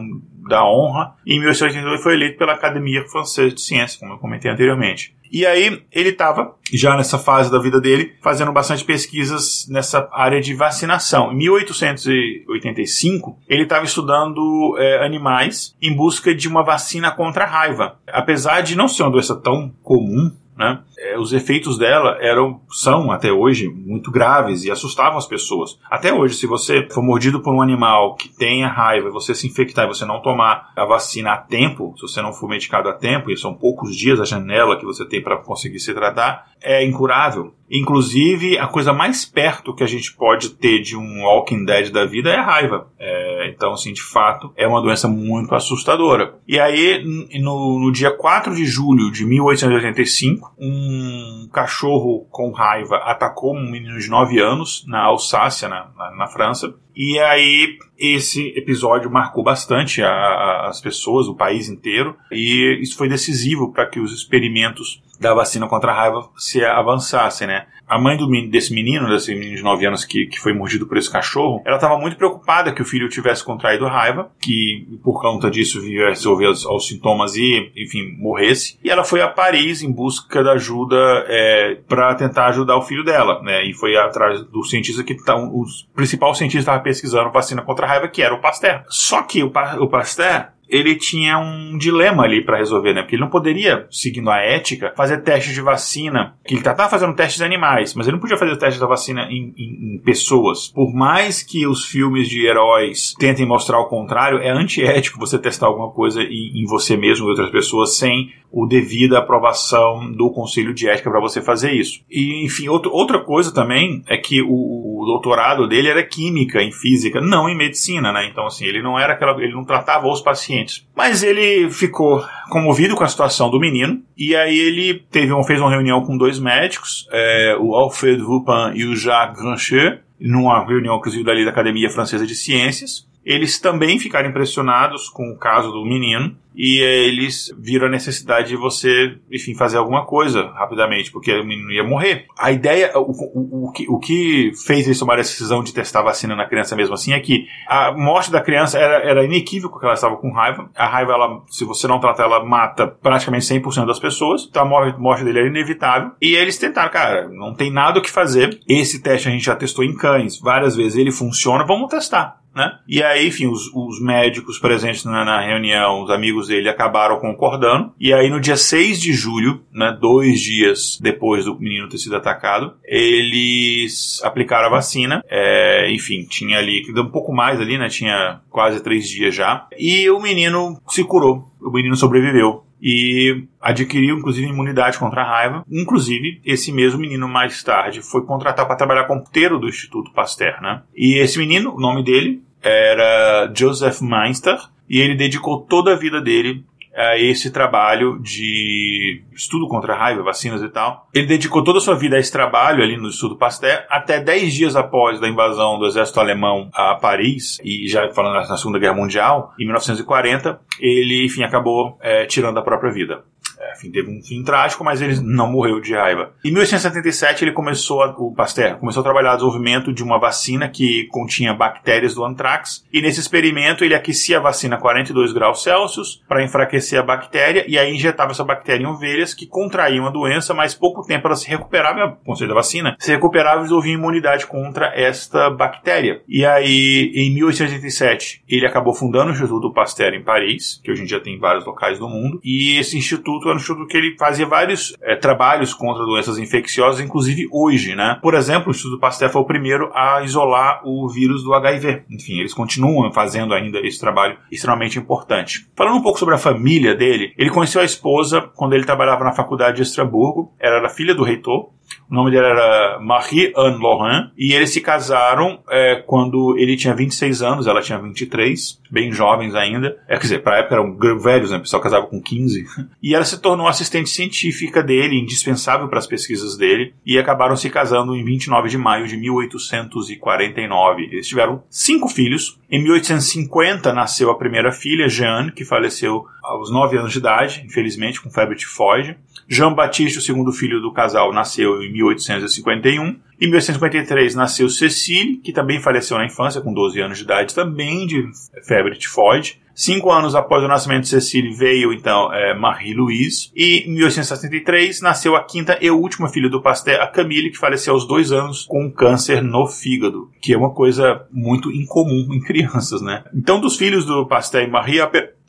da 0.50 0.66
Honra. 0.66 1.16
E 1.26 1.36
em 1.36 1.40
1882 1.40 2.04
foi 2.04 2.16
eleito 2.16 2.38
pela 2.38 2.52
Academia 2.54 3.08
Française 3.08 3.56
de 3.56 3.62
Ciências, 3.62 3.96
como 3.96 4.12
eu 4.14 4.18
comentei 4.18 4.52
anteriormente. 4.52 5.16
E 5.32 5.46
aí 5.46 5.84
ele 5.92 6.10
estava, 6.10 6.56
já 6.74 6.98
nessa 6.98 7.20
fase 7.20 7.52
da 7.52 7.60
vida 7.60 7.80
dele, 7.80 8.16
fazendo 8.22 8.52
bastante 8.52 8.84
pesquisas 8.84 9.68
nessa 9.70 10.10
área 10.12 10.42
de 10.42 10.56
vacinação. 10.56 11.32
Em 11.32 11.38
1885, 11.38 13.38
ele 13.48 13.62
estava 13.64 13.86
estudando 13.86 14.76
é, 14.80 15.06
animais 15.06 15.76
em 15.82 15.96
busca 15.96 16.34
de 16.34 16.48
uma 16.48 16.64
vacina 16.64 17.12
contra 17.12 17.44
a 17.44 17.48
raiva. 17.48 18.00
Apesar 18.08 18.62
de 18.62 18.76
não 18.76 18.88
ser 18.88 19.04
uma 19.04 19.12
doença 19.12 19.36
tão 19.36 19.72
comum, 19.84 20.32
né? 20.60 20.82
É, 20.98 21.18
os 21.18 21.32
efeitos 21.32 21.78
dela 21.78 22.18
eram, 22.20 22.60
são 22.70 23.12
até 23.12 23.32
hoje 23.32 23.70
muito 23.70 24.12
graves 24.12 24.66
e 24.66 24.70
assustavam 24.70 25.18
as 25.18 25.26
pessoas. 25.26 25.80
Até 25.90 26.14
hoje, 26.14 26.36
se 26.36 26.46
você 26.46 26.86
for 26.92 27.02
mordido 27.02 27.42
por 27.42 27.56
um 27.56 27.62
animal 27.62 28.16
que 28.16 28.28
tenha 28.28 28.68
raiva, 28.68 29.10
você 29.10 29.34
se 29.34 29.48
infectar 29.48 29.86
e 29.86 29.88
você 29.88 30.04
não 30.04 30.22
tomar 30.22 30.74
a 30.76 30.84
vacina 30.84 31.32
a 31.32 31.38
tempo, 31.38 31.94
se 31.96 32.02
você 32.02 32.22
não 32.22 32.34
for 32.34 32.50
medicado 32.50 32.90
a 32.90 32.94
tempo, 32.94 33.32
e 33.32 33.38
são 33.38 33.54
poucos 33.54 33.96
dias 33.96 34.20
a 34.20 34.26
janela 34.26 34.78
que 34.78 34.86
você 34.86 35.06
tem 35.06 35.24
para 35.24 35.38
conseguir 35.38 35.80
se 35.80 35.94
tratar, 35.94 36.50
é 36.62 36.86
incurável. 36.86 37.54
Inclusive, 37.72 38.58
a 38.58 38.68
coisa 38.68 38.92
mais 38.92 39.26
perto 39.26 39.74
que 39.74 39.84
a 39.84 39.88
gente 39.88 40.14
pode 40.14 40.50
ter 40.50 40.82
de 40.82 40.98
um 40.98 41.24
Walking 41.24 41.64
Dead 41.64 41.90
da 41.92 42.04
vida 42.04 42.30
é 42.30 42.36
a 42.36 42.44
raiva. 42.44 42.88
É, 43.00 43.29
então, 43.60 43.74
assim, 43.74 43.92
de 43.92 44.02
fato, 44.02 44.54
é 44.56 44.66
uma 44.66 44.82
doença 44.82 45.06
muito 45.10 45.54
assustadora. 45.54 46.40
E 46.48 46.58
aí, 46.58 47.04
no, 47.42 47.78
no 47.78 47.92
dia 47.92 48.10
4 48.10 48.56
de 48.56 48.66
julho 48.66 49.12
de 49.12 49.26
1885, 49.26 50.56
um 50.58 51.50
cachorro 51.52 52.26
com 52.32 52.52
raiva 52.52 52.96
atacou 53.04 53.54
um 53.54 53.70
menino 53.70 54.00
de 54.00 54.10
9 54.10 54.40
anos 54.40 54.86
na 54.88 55.04
Alsácia, 55.04 55.68
na, 55.68 55.90
na, 55.98 56.16
na 56.16 56.28
França. 56.28 56.74
E 56.96 57.20
aí, 57.20 57.78
esse 57.98 58.48
episódio 58.56 59.12
marcou 59.12 59.44
bastante 59.44 60.02
a, 60.02 60.10
a, 60.10 60.68
as 60.70 60.80
pessoas, 60.80 61.28
o 61.28 61.36
país 61.36 61.68
inteiro, 61.68 62.16
e 62.32 62.80
isso 62.82 62.98
foi 62.98 63.10
decisivo 63.10 63.74
para 63.74 63.88
que 63.88 64.00
os 64.00 64.14
experimentos 64.14 65.02
da 65.20 65.34
vacina 65.34 65.68
contra 65.68 65.92
a 65.92 65.96
raiva 65.96 66.30
se 66.38 66.64
avançassem, 66.64 67.46
né? 67.46 67.68
A 67.90 68.00
mãe 68.00 68.16
do, 68.16 68.28
desse 68.50 68.74
menino, 68.74 69.10
desse 69.10 69.34
menino 69.34 69.56
de 69.56 69.64
9 69.64 69.86
anos 69.88 70.06
que, 70.06 70.28
que 70.28 70.40
foi 70.40 70.54
mordido 70.54 70.86
por 70.86 70.98
esse 70.98 71.12
cachorro, 71.12 71.62
ela 71.66 71.78
estava 71.78 71.98
muito 71.98 72.16
preocupada 72.16 72.72
que 72.72 72.82
o 72.82 72.86
filho 72.86 73.10
tivesse 73.10 73.44
contraído 73.44 73.88
raiva, 73.88 74.32
que 74.40 74.88
por 75.04 75.20
conta 75.20 75.50
disso 75.50 75.82
viesse 75.82 76.28
aos, 76.28 76.66
aos, 76.66 76.88
sintomas 76.88 77.36
e, 77.36 77.72
enfim, 77.76 78.16
morresse. 78.20 78.78
E 78.84 78.90
ela 78.90 79.04
foi 79.04 79.22
a 79.22 79.28
Paris 79.28 79.82
em 79.82 79.92
busca 79.92 80.44
da 80.44 80.54
ajuda 80.54 80.96
é, 81.28 81.80
para 81.88 82.14
tentar 82.16 82.48
ajudar 82.48 82.78
o 82.78 82.84
filho 82.84 83.04
dela, 83.04 83.42
né? 83.42 83.66
E 83.66 83.74
foi 83.74 83.98
atrás 83.98 84.44
do 84.44 84.64
cientista 84.64 85.04
que 85.04 85.16
tá, 85.16 85.36
o 85.36 85.64
principal 85.96 86.36
cientista 86.36 86.60
estava 86.60 86.84
pesquisando 86.84 87.32
vacina 87.32 87.62
contra 87.64 87.88
raiva, 87.88 88.08
que 88.08 88.22
era 88.22 88.34
o 88.34 88.42
Pasteur. 88.42 88.84
Só 88.88 89.24
que 89.24 89.44
o, 89.44 89.52
o 89.80 89.88
Pasteur 89.88 90.59
ele 90.70 90.96
tinha 90.96 91.38
um 91.40 91.78
dilema 91.78 92.24
ali 92.24 92.44
para 92.44 92.58
resolver, 92.58 92.94
né? 92.94 93.02
Porque 93.02 93.16
ele 93.16 93.24
não 93.24 93.30
poderia, 93.30 93.88
seguindo 93.90 94.30
a 94.30 94.38
ética, 94.38 94.94
fazer 94.96 95.24
testes 95.24 95.54
de 95.54 95.62
vacina. 95.62 96.36
Que 96.46 96.54
ele 96.54 96.62
estava 96.62 96.88
fazendo 96.90 97.16
testes 97.16 97.42
em 97.42 97.46
animais, 97.46 97.94
mas 97.96 98.08
ele 98.08 98.16
não 98.16 98.22
podia 98.22 98.38
fazer 98.38 98.56
testes 98.58 98.80
da 98.80 98.88
vacina 98.88 99.28
em, 99.30 99.54
em, 99.58 99.96
em, 99.96 100.02
pessoas. 100.04 100.68
Por 100.70 100.94
mais 100.94 101.42
que 101.42 101.66
os 101.66 101.86
filmes 101.86 102.30
de 102.30 102.46
heróis 102.46 103.14
tentem 103.18 103.46
mostrar 103.46 103.80
o 103.80 103.88
contrário, 103.88 104.40
é 104.40 104.52
antiético 104.52 105.20
você 105.20 105.40
testar 105.40 105.68
alguma 105.68 105.92
coisa 105.92 106.22
em, 106.22 106.62
em 106.62 106.66
você 106.66 106.96
mesmo 106.96 107.26
ou 107.26 107.32
outras 107.32 107.50
pessoas 107.50 107.98
sem 107.98 108.32
o 108.52 108.66
devido 108.66 109.16
aprovação 109.16 110.12
do 110.12 110.32
Conselho 110.32 110.74
de 110.74 110.90
Ética 110.90 111.10
para 111.10 111.20
você 111.20 111.42
fazer 111.42 111.72
isso. 111.72 112.02
E, 112.10 112.44
enfim, 112.44 112.68
outro, 112.68 112.92
outra 112.92 113.20
coisa 113.20 113.54
também 113.54 114.04
é 114.08 114.18
que 114.18 114.42
o, 114.42 114.48
o, 114.48 115.06
doutorado 115.06 115.68
dele 115.68 115.90
era 115.90 116.04
química 116.04 116.62
em 116.62 116.72
física, 116.72 117.22
não 117.22 117.48
em 117.48 117.56
medicina, 117.56 118.12
né? 118.12 118.28
Então, 118.28 118.46
assim, 118.46 118.66
ele 118.66 118.82
não 118.82 118.98
era 118.98 119.14
aquela, 119.14 119.40
ele 119.42 119.54
não 119.54 119.64
tratava 119.64 120.08
os 120.08 120.22
pacientes. 120.22 120.59
Mas 120.96 121.24
ele 121.24 121.70
ficou 121.70 122.24
comovido 122.50 122.96
com 122.96 123.04
a 123.04 123.08
situação 123.08 123.50
do 123.50 123.60
menino 123.60 124.02
e 124.18 124.36
aí 124.36 124.58
ele 124.58 125.06
teve 125.12 125.32
uma, 125.32 125.44
fez 125.44 125.60
uma 125.60 125.70
reunião 125.70 126.04
com 126.06 126.18
dois 126.18 126.40
médicos, 126.40 127.08
é, 127.12 127.56
o 127.60 127.76
Alfred 127.76 128.22
Vupin 128.22 128.74
e 128.76 128.86
o 128.86 128.96
Jacques 128.96 129.42
Grancher, 129.42 130.02
numa 130.20 130.66
reunião, 130.66 130.98
inclusive, 130.98 131.24
dali 131.24 131.46
da 131.46 131.52
Academia 131.52 131.90
Francesa 131.90 132.28
de 132.28 132.36
Ciências. 132.36 133.08
Eles 133.26 133.60
também 133.60 134.00
ficaram 134.00 134.30
impressionados 134.30 135.10
com 135.10 135.30
o 135.32 135.38
caso 135.38 135.72
do 135.72 135.86
menino 135.86 136.36
e 136.56 136.80
eles 136.80 137.56
viram 137.58 137.88
a 137.88 137.90
necessidade 137.90 138.50
de 138.50 138.58
você, 138.58 139.18
enfim, 139.32 139.56
fazer 139.56 139.78
alguma 139.78 140.06
coisa 140.06 140.52
rapidamente, 140.56 141.10
porque 141.10 141.32
o 141.32 141.46
menino 141.46 141.72
ia 141.72 141.86
morrer. 141.86 142.26
A 142.38 142.52
ideia, 142.52 142.92
o, 142.96 143.12
o, 143.12 143.68
o, 143.68 143.72
que, 143.72 143.88
o 143.88 143.98
que 143.98 144.52
fez 144.66 144.86
eles 144.86 145.00
tomar 145.00 145.14
a 145.14 145.18
decisão 145.18 145.64
de 145.64 145.74
testar 145.74 146.00
a 146.00 146.04
vacina 146.04 146.36
na 146.36 146.46
criança 146.46 146.76
mesmo 146.76 146.94
assim 146.94 147.14
é 147.14 147.20
que 147.22 147.46
a 147.66 147.94
morte 147.94 148.30
da 148.30 148.42
criança 148.42 148.78
era, 148.78 149.10
era 149.10 149.24
inequívoco 149.24 149.80
que 149.80 149.86
ela 149.86 149.94
estava 149.94 150.18
com 150.18 150.34
raiva. 150.34 150.70
A 150.76 150.86
raiva, 150.86 151.14
ela, 151.14 151.44
se 151.48 151.64
você 151.64 151.88
não 151.88 152.00
tratar, 152.00 152.24
ela 152.24 152.44
mata 152.44 152.88
praticamente 152.88 153.46
100% 153.46 153.86
das 153.86 154.00
pessoas. 154.00 154.46
Então 154.50 154.64
a 154.64 154.66
morte, 154.66 155.00
morte 155.00 155.24
dele 155.24 155.40
era 155.40 155.48
inevitável. 155.48 156.12
E 156.22 156.36
eles 156.36 156.58
tentaram, 156.58 156.92
cara, 156.92 157.30
não 157.30 157.54
tem 157.54 157.72
nada 157.72 158.00
o 158.00 158.02
que 158.02 158.12
fazer. 158.12 158.60
Esse 158.68 159.02
teste 159.02 159.30
a 159.30 159.32
gente 159.32 159.46
já 159.46 159.56
testou 159.56 159.86
em 159.86 159.96
cães 159.96 160.38
várias 160.40 160.76
vezes, 160.76 160.98
ele 160.98 161.12
funciona, 161.12 161.66
vamos 161.66 161.90
testar. 161.90 162.39
Né? 162.60 162.78
E 162.86 163.02
aí, 163.02 163.26
enfim, 163.26 163.48
os, 163.48 163.74
os 163.74 164.02
médicos 164.02 164.60
presentes 164.60 165.06
na, 165.06 165.24
na, 165.24 165.40
reunião, 165.40 166.04
os 166.04 166.10
amigos 166.10 166.50
dele, 166.50 166.68
acabaram 166.68 167.18
concordando. 167.18 167.94
E 167.98 168.12
aí, 168.12 168.30
no 168.30 168.42
dia 168.42 168.58
6 168.58 169.00
de 169.00 169.14
julho, 169.14 169.62
né, 169.74 169.98
dois 169.98 170.42
dias 170.42 171.00
depois 171.02 171.46
do 171.46 171.58
menino 171.58 171.88
ter 171.88 171.98
sido 171.98 172.18
atacado, 172.18 172.74
eles 172.84 174.22
aplicaram 174.26 174.68
a 174.68 174.72
vacina. 174.72 175.24
É, 175.30 175.90
enfim, 175.90 176.26
tinha 176.26 176.58
ali, 176.58 176.84
um 176.98 177.10
pouco 177.10 177.32
mais 177.32 177.62
ali, 177.62 177.78
né? 177.78 177.88
Tinha 177.88 178.42
quase 178.50 178.84
três 178.84 179.08
dias 179.08 179.34
já. 179.34 179.66
E 179.78 180.10
o 180.10 180.20
menino 180.20 180.82
se 180.90 181.06
curou. 181.06 181.50
O 181.62 181.72
menino 181.72 181.96
sobreviveu 181.96 182.66
e 182.82 183.46
adquiriu 183.62 184.18
inclusive 184.18 184.48
imunidade 184.48 184.98
contra 184.98 185.22
a 185.22 185.30
raiva. 185.30 185.64
Inclusive, 185.70 186.42
esse 186.46 186.72
mesmo 186.72 187.00
menino 187.00 187.28
mais 187.28 187.62
tarde 187.64 188.02
foi 188.02 188.26
contratado 188.26 188.68
para 188.68 188.78
trabalhar 188.78 189.06
como 189.06 189.24
puteiro 189.24 189.60
do 189.60 189.68
Instituto 189.68 190.12
Pasteur, 190.14 190.62
né? 190.62 190.84
E 190.96 191.20
esse 191.20 191.38
menino, 191.38 191.74
o 191.76 191.80
nome 191.80 192.04
dele 192.04 192.42
era 192.62 193.52
Joseph 193.56 194.02
Meinster, 194.02 194.58
e 194.90 195.00
ele 195.00 195.16
dedicou 195.16 195.62
toda 195.62 195.94
a 195.94 195.96
vida 195.96 196.20
dele 196.22 196.66
a 196.96 197.18
esse 197.18 197.50
trabalho 197.52 198.20
de 198.22 199.24
estudo 199.34 199.68
contra 199.68 199.94
a 199.94 199.98
raiva, 199.98 200.22
vacinas 200.22 200.62
e 200.62 200.68
tal. 200.68 201.08
Ele 201.14 201.28
dedicou 201.28 201.64
toda 201.64 201.78
a 201.78 201.82
sua 201.82 201.96
vida 201.96 202.18
a 202.18 202.20
esse 202.20 202.32
trabalho 202.32 202.84
ali 202.84 202.98
no 202.98 203.08
estudo 203.08 203.38
Pasteur, 203.38 203.86
até 203.90 204.20
10 204.20 204.54
dias 204.54 204.76
após 204.76 205.22
a 205.22 205.28
invasão 205.28 205.80
do 205.80 205.86
exército 205.86 206.20
alemão 206.20 206.70
a 206.74 206.96
Paris, 206.96 207.58
e 207.64 207.88
já 207.88 208.12
falando 208.12 208.34
na 208.34 208.58
Segunda 208.58 208.80
Guerra 208.80 208.96
Mundial, 208.96 209.54
em 209.58 209.64
1940, 209.64 210.60
ele, 210.80 211.26
enfim, 211.26 211.44
acabou 211.44 211.98
é, 212.02 212.26
tirando 212.26 212.58
a 212.58 212.64
própria 212.64 212.92
vida. 212.92 213.24
É, 213.60 213.74
enfim, 213.74 213.92
teve 213.92 214.10
um 214.10 214.22
fim 214.24 214.42
trágico, 214.44 214.84
mas 214.84 215.02
ele 215.02 215.20
não 215.22 215.52
morreu 215.52 215.82
de 215.82 215.94
raiva. 215.94 216.34
Em 216.44 216.52
1877 216.52 217.44
ele 217.44 217.52
começou 217.52 218.02
a, 218.02 218.16
o 218.18 218.34
Pasteur 218.34 218.78
começou 218.78 219.02
a 219.02 219.04
trabalhar 219.04 219.32
no 219.32 219.38
desenvolvimento 219.38 219.94
de 219.94 220.04
uma 220.04 220.20
vacina 220.20 220.70
que 220.70 221.08
continha 221.12 221.54
bactérias 221.54 222.16
do 222.16 222.24
antrax 222.24 222.86
e 222.94 223.02
nesse 223.02 223.20
experimento 223.20 223.84
ele 223.84 223.94
aquecia 223.94 224.38
a 224.38 224.42
vacina 224.42 224.78
a 224.78 224.80
42 224.80 225.34
graus 225.34 225.64
Celsius 225.64 226.24
para 226.28 226.44
enfraquecer 226.44 227.00
a 227.00 227.04
bactéria 227.04 227.66
e 227.68 227.78
aí 227.78 227.94
injetava 227.94 228.32
essa 228.32 228.44
bactéria 228.44 228.84
em 228.84 228.88
ovelhas 228.88 229.34
que 229.34 229.46
contraíam 229.46 230.08
a 230.08 230.12
doença, 230.12 230.54
mas 230.54 230.74
pouco 230.74 231.06
tempo 231.06 231.28
ela 231.28 231.36
se 231.36 231.48
recuperava, 231.50 232.18
o 232.22 232.26
conceito 232.26 232.50
da 232.50 232.56
vacina, 232.56 232.96
se 233.00 233.12
recuperava 233.12 233.60
e 233.60 233.64
desenvolvia 233.64 233.94
imunidade 233.94 234.48
contra 234.48 234.88
esta 234.96 235.50
bactéria. 235.50 236.22
E 236.28 236.46
aí 236.46 237.12
em 237.14 237.34
1887 237.36 238.44
ele 238.48 238.66
acabou 238.66 238.94
fundando 238.94 239.30
o 239.30 239.34
Instituto 239.34 239.74
Pasteur 239.74 240.14
em 240.14 240.24
Paris, 240.24 240.80
que 240.84 240.92
hoje 240.92 241.04
em 241.04 241.06
dia 241.06 241.20
tem 241.20 241.36
em 241.36 241.40
vários 241.40 241.66
locais 241.66 242.00
do 242.00 242.08
mundo, 242.08 242.40
e 242.44 242.78
esse 242.80 242.98
instituto 242.98 243.49
era 243.50 243.58
um 243.58 243.62
instituto 243.62 243.88
que 243.88 243.98
ele 243.98 244.16
fazia 244.18 244.46
vários 244.46 244.94
é, 245.02 245.16
trabalhos 245.16 245.74
contra 245.74 246.06
doenças 246.06 246.38
infecciosas, 246.38 247.00
inclusive 247.04 247.48
hoje, 247.52 247.96
né? 247.96 248.18
Por 248.22 248.34
exemplo, 248.34 248.70
o 248.70 248.72
Instituto 248.72 249.00
Pasteur 249.00 249.30
foi 249.30 249.42
o 249.42 249.46
primeiro 249.46 249.92
a 249.94 250.22
isolar 250.24 250.82
o 250.86 251.08
vírus 251.10 251.44
do 251.44 251.54
HIV. 251.54 252.04
Enfim, 252.10 252.40
eles 252.40 252.54
continuam 252.54 253.12
fazendo 253.12 253.54
ainda 253.54 253.80
esse 253.80 254.00
trabalho 254.00 254.38
extremamente 254.52 255.00
importante. 255.00 255.68
Falando 255.76 255.98
um 255.98 256.02
pouco 256.02 256.20
sobre 256.20 256.36
a 256.36 256.38
família 256.38 256.96
dele, 256.96 257.34
ele 257.38 257.50
conheceu 257.50 257.82
a 257.82 257.86
esposa 257.86 258.42
quando 258.56 258.74
ele 258.74 258.86
trabalhava 258.86 259.24
na 259.24 259.32
faculdade 259.32 259.78
de 259.78 259.84
Estrasburgo, 259.84 260.54
era 260.60 260.86
a 260.86 260.90
filha 260.90 261.16
do 261.16 261.24
reitor, 261.24 261.70
o 262.10 262.14
nome 262.16 262.32
dela 262.32 262.48
era 262.48 263.00
Marie-Anne 263.00 263.82
Laurent. 263.82 264.32
E 264.38 264.54
eles 264.54 264.72
se 264.72 264.82
casaram 264.82 265.60
é, 265.70 266.04
quando 266.08 266.58
ele 266.58 266.76
tinha 266.76 266.96
26 266.96 267.42
anos, 267.44 267.68
ela 267.68 267.82
tinha 267.82 268.00
23, 268.00 268.82
bem 268.90 269.12
jovens 269.12 269.54
ainda. 269.54 269.98
É, 270.08 270.16
quer 270.16 270.24
dizer, 270.24 270.44
para 270.44 270.56
a 270.56 270.60
época 270.60 270.76
eram 270.76 270.98
velhos, 271.20 271.52
né? 271.52 271.58
O 271.58 271.62
pessoal 271.62 271.82
casava 271.82 272.08
com 272.08 272.22
15. 272.22 272.66
E 273.02 273.16
ela 273.16 273.24
se 273.24 273.40
tornou 273.40 273.68
assistente 273.68 274.10
científica 274.10 274.84
dele, 274.84 275.20
indispensável 275.20 275.88
para 275.88 276.00
as 276.00 276.08
pesquisas 276.08 276.58
dele. 276.58 276.94
E 277.06 277.18
acabaram 277.18 277.56
se 277.56 277.70
casando 277.70 278.16
em 278.16 278.24
29 278.24 278.68
de 278.68 278.78
maio 278.78 279.08
de 279.08 279.16
1849. 279.16 281.04
Eles 281.04 281.28
tiveram 281.28 281.64
cinco 281.70 282.10
filhos. 282.10 282.60
Em 282.70 282.82
1850 282.84 283.94
nasceu 283.94 284.30
a 284.30 284.38
primeira 284.38 284.72
filha, 284.72 285.08
Jeanne, 285.08 285.52
que 285.52 285.64
faleceu 285.64 286.26
aos 286.50 286.72
9 286.72 286.98
anos 286.98 287.12
de 287.12 287.20
idade, 287.20 287.64
infelizmente, 287.66 288.22
com 288.22 288.30
febre 288.30 288.56
tifoide. 288.56 289.18
Jean 289.48 289.74
Baptiste, 289.74 290.20
o 290.20 290.22
segundo 290.22 290.52
filho 290.52 290.82
do 290.82 290.92
casal, 290.92 291.34
nasceu 291.34 291.82
em 291.82 291.92
1851. 291.92 293.20
Em 293.42 293.48
1853 293.48 294.36
nasceu 294.36 294.70
Cecile, 294.70 295.38
que 295.38 295.54
também 295.54 295.80
faleceu 295.80 296.18
na 296.18 296.26
infância, 296.26 296.62
com 296.62 296.74
12 296.74 297.00
anos 297.00 297.18
de 297.18 297.24
idade, 297.24 297.56
também 297.56 298.06
de 298.06 298.24
febre 298.68 298.98
tifoide. 298.98 299.60
Cinco 299.74 300.12
anos 300.12 300.36
após 300.36 300.62
o 300.62 300.68
nascimento 300.68 301.04
de 301.04 301.08
Cecília 301.08 301.56
veio, 301.58 301.94
então, 301.94 302.34
é, 302.34 302.54
Marie-Louise. 302.54 303.50
E 303.56 303.86
em 303.88 303.94
1863 303.94 305.00
nasceu 305.02 305.38
a 305.38 305.44
quinta 305.46 305.78
e 305.80 305.90
última 305.90 306.28
filha 306.28 306.50
do 306.50 306.62
Pasteur, 306.62 307.00
a 307.00 307.08
Camille, 307.08 307.50
que 307.50 307.58
faleceu 307.58 307.94
aos 307.94 308.06
dois 308.06 308.34
anos 308.34 308.66
com 308.66 308.92
câncer 308.92 309.42
no 309.42 309.66
fígado, 309.68 310.30
que 310.42 310.54
é 310.54 310.58
uma 310.58 310.74
coisa 310.74 311.26
muito 311.32 311.72
incomum 311.72 312.28
em 312.34 312.42
crianças, 312.42 313.02
né? 313.02 313.24
Então, 313.34 313.62
dos 313.62 313.78
filhos 313.78 314.06
do 314.06 314.28
Pasteur 314.28 314.64
e 314.64 314.70
Marie, 314.70 315.00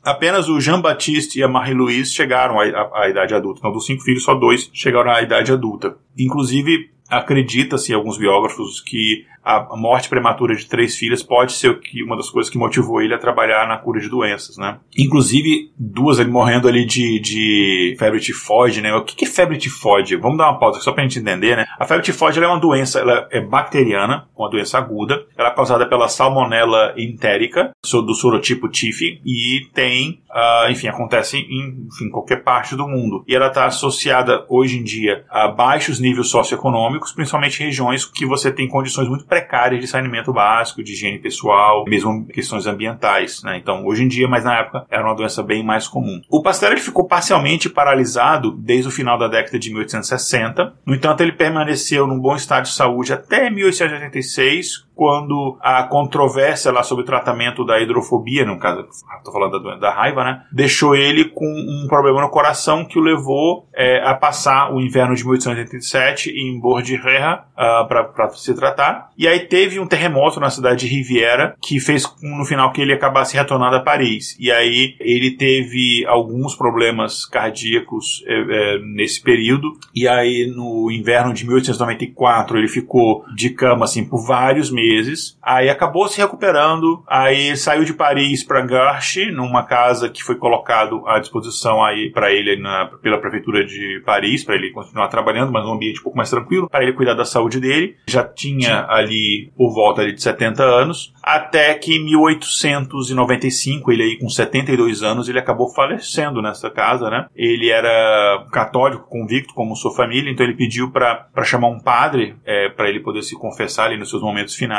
apenas 0.03 0.49
o 0.49 0.59
Jean-Baptiste 0.59 1.39
e 1.39 1.43
a 1.43 1.47
Marie-Louise 1.47 2.11
chegaram 2.11 2.59
à, 2.59 2.65
à, 2.65 3.03
à, 3.03 3.09
idade 3.09 3.33
adulta. 3.33 3.59
Então, 3.59 3.71
dos 3.71 3.85
cinco 3.85 4.03
filhos, 4.03 4.23
só 4.23 4.33
dois 4.33 4.69
chegaram 4.73 5.11
à 5.11 5.21
idade 5.21 5.51
adulta. 5.51 5.95
Inclusive, 6.17 6.89
acredita-se, 7.11 7.93
alguns 7.93 8.17
biógrafos, 8.17 8.79
que 8.79 9.25
a 9.43 9.75
morte 9.75 10.07
prematura 10.07 10.55
de 10.55 10.67
três 10.67 10.95
filhas 10.95 11.23
pode 11.23 11.53
ser 11.53 11.79
uma 12.05 12.15
das 12.15 12.29
coisas 12.29 12.49
que 12.49 12.57
motivou 12.57 13.01
ele 13.01 13.13
a 13.13 13.17
trabalhar 13.17 13.67
na 13.67 13.77
cura 13.77 13.99
de 13.99 14.07
doenças, 14.07 14.57
né? 14.57 14.77
Inclusive, 14.95 15.71
duas 15.77 16.19
ele 16.19 16.29
morrendo 16.29 16.67
ali 16.67 16.85
de, 16.85 17.19
de 17.19 17.95
febre 17.97 18.19
tifoide, 18.19 18.81
né? 18.81 18.93
O 18.93 19.03
que 19.03 19.25
é 19.25 19.27
febre 19.27 19.57
tifoide? 19.57 20.15
Vamos 20.15 20.37
dar 20.37 20.49
uma 20.49 20.59
pausa 20.59 20.79
só 20.79 20.91
pra 20.91 21.03
gente 21.03 21.19
entender, 21.19 21.57
né? 21.57 21.65
A 21.79 21.85
febre 21.85 22.03
tifoide 22.03 22.39
é 22.39 22.47
uma 22.47 22.59
doença, 22.59 22.99
ela 22.99 23.27
é 23.31 23.41
bacteriana, 23.41 24.27
uma 24.37 24.49
doença 24.49 24.77
aguda, 24.77 25.25
ela 25.35 25.49
é 25.49 25.55
causada 25.55 25.87
pela 25.87 26.07
salmonella 26.07 26.93
entérica, 26.95 27.71
do 27.81 28.13
sorotipo 28.13 28.69
TIF, 28.69 29.19
e 29.25 29.67
tem, 29.73 30.21
uh, 30.29 30.71
enfim, 30.71 30.87
acontece 30.87 31.37
em 31.37 31.87
enfim, 31.87 32.09
qualquer 32.09 32.43
parte 32.43 32.75
do 32.75 32.87
mundo. 32.87 33.23
E 33.27 33.35
ela 33.35 33.47
está 33.47 33.65
associada, 33.65 34.45
hoje 34.47 34.77
em 34.77 34.83
dia, 34.83 35.25
a 35.29 35.47
baixos 35.47 35.99
níveis 35.99 36.29
socioeconômicos, 36.29 37.00
principalmente 37.15 37.63
regiões 37.63 38.05
que 38.05 38.25
você 38.25 38.51
tem 38.51 38.67
condições 38.67 39.07
muito 39.07 39.25
precárias 39.25 39.81
de 39.81 39.87
saneamento 39.87 40.31
básico, 40.33 40.83
de 40.83 40.93
higiene 40.93 41.19
pessoal, 41.19 41.85
mesmo 41.87 42.25
questões 42.27 42.67
ambientais. 42.67 43.41
Né? 43.43 43.57
Então, 43.57 43.85
hoje 43.85 44.03
em 44.03 44.07
dia, 44.07 44.27
mas 44.27 44.43
na 44.43 44.59
época, 44.59 44.85
era 44.89 45.03
uma 45.03 45.15
doença 45.15 45.41
bem 45.41 45.63
mais 45.63 45.87
comum. 45.87 46.21
O 46.29 46.41
Pasteur 46.41 46.77
ficou 46.79 47.07
parcialmente 47.07 47.69
paralisado 47.69 48.51
desde 48.51 48.87
o 48.87 48.91
final 48.91 49.17
da 49.17 49.27
década 49.27 49.57
de 49.57 49.69
1860. 49.69 50.73
No 50.85 50.95
entanto, 50.95 51.21
ele 51.21 51.31
permaneceu 51.31 52.05
num 52.05 52.19
bom 52.19 52.35
estado 52.35 52.63
de 52.63 52.73
saúde 52.73 53.13
até 53.13 53.49
1886, 53.49 54.85
quando 55.01 55.57
a 55.63 55.81
controvérsia 55.81 56.71
lá 56.71 56.83
sobre 56.83 57.01
o 57.01 57.07
tratamento 57.07 57.65
da 57.65 57.79
hidrofobia, 57.79 58.45
no 58.45 58.59
caso, 58.59 58.87
estou 59.17 59.33
falando 59.33 59.59
da, 59.59 59.75
da 59.77 59.91
raiva, 59.91 60.23
né, 60.23 60.43
deixou 60.51 60.95
ele 60.95 61.25
com 61.25 61.43
um 61.43 61.87
problema 61.87 62.21
no 62.21 62.29
coração 62.29 62.85
que 62.85 62.99
o 62.99 63.01
levou 63.01 63.67
é, 63.73 63.99
a 64.07 64.13
passar 64.13 64.71
o 64.71 64.79
inverno 64.79 65.15
de 65.15 65.23
1887 65.23 66.29
em 66.29 66.59
Bordighera 66.59 67.45
uh, 67.53 67.87
para 67.87 68.29
se 68.35 68.53
tratar. 68.53 69.09
E 69.17 69.27
aí 69.27 69.39
teve 69.39 69.79
um 69.79 69.87
terremoto 69.87 70.39
na 70.39 70.51
cidade 70.51 70.81
de 70.81 70.95
Riviera 70.95 71.55
que 71.59 71.79
fez 71.79 72.05
no 72.21 72.45
final 72.45 72.71
que 72.71 72.79
ele 72.79 72.93
acabasse 72.93 73.35
retornando 73.35 73.77
a 73.77 73.79
Paris. 73.79 74.37
E 74.39 74.51
aí 74.51 74.95
ele 74.99 75.31
teve 75.31 76.05
alguns 76.05 76.53
problemas 76.53 77.25
cardíacos 77.25 78.23
é, 78.27 78.33
é, 78.35 78.79
nesse 78.83 79.19
período. 79.19 79.67
E 79.95 80.07
aí 80.07 80.45
no 80.55 80.91
inverno 80.91 81.33
de 81.33 81.43
1894 81.43 82.59
ele 82.59 82.67
ficou 82.67 83.25
de 83.35 83.49
cama 83.49 83.85
assim 83.85 84.05
por 84.07 84.23
vários 84.23 84.69
meses 84.69 84.90
meses. 84.91 85.37
Aí 85.41 85.69
acabou 85.69 86.07
se 86.07 86.19
recuperando, 86.19 87.03
aí 87.07 87.55
saiu 87.55 87.85
de 87.85 87.93
Paris 87.93 88.43
para 88.43 88.61
Garches, 88.61 89.33
numa 89.33 89.63
casa 89.63 90.09
que 90.09 90.23
foi 90.23 90.35
colocado 90.35 91.07
à 91.07 91.19
disposição 91.19 91.83
aí 91.83 92.11
para 92.11 92.31
ele 92.31 92.57
na, 92.57 92.87
pela 93.01 93.19
prefeitura 93.19 93.65
de 93.65 94.01
Paris, 94.05 94.43
para 94.43 94.55
ele 94.55 94.71
continuar 94.71 95.07
trabalhando, 95.07 95.51
mas 95.51 95.63
num 95.63 95.73
ambiente 95.73 95.99
um 95.99 96.03
pouco 96.03 96.17
mais 96.17 96.29
tranquilo, 96.29 96.69
para 96.69 96.83
ele 96.83 96.93
cuidar 96.93 97.13
da 97.13 97.25
saúde 97.25 97.59
dele. 97.59 97.95
Já 98.07 98.23
tinha 98.23 98.85
ali 98.89 99.51
por 99.55 99.73
volta 99.73 100.01
ali 100.01 100.13
de 100.13 100.21
70 100.21 100.63
anos, 100.63 101.13
até 101.23 101.73
que 101.75 101.95
em 101.95 102.05
1895, 102.05 103.91
ele 103.91 104.03
aí 104.03 104.19
com 104.19 104.29
72 104.29 105.03
anos, 105.03 105.29
ele 105.29 105.39
acabou 105.39 105.69
falecendo 105.73 106.41
nessa 106.41 106.69
casa, 106.69 107.09
né? 107.09 107.27
Ele 107.35 107.69
era 107.69 108.45
católico 108.51 109.07
convicto, 109.09 109.53
como 109.53 109.75
sua 109.75 109.93
família, 109.93 110.31
então 110.31 110.45
ele 110.45 110.55
pediu 110.55 110.91
para 110.91 111.27
chamar 111.43 111.69
um 111.69 111.79
padre 111.79 112.35
é, 112.45 112.69
para 112.69 112.89
ele 112.89 112.99
poder 112.99 113.21
se 113.21 113.37
confessar 113.37 113.85
ali 113.85 113.97
nos 113.97 114.09
seus 114.09 114.21
momentos 114.21 114.55
finais 114.55 114.70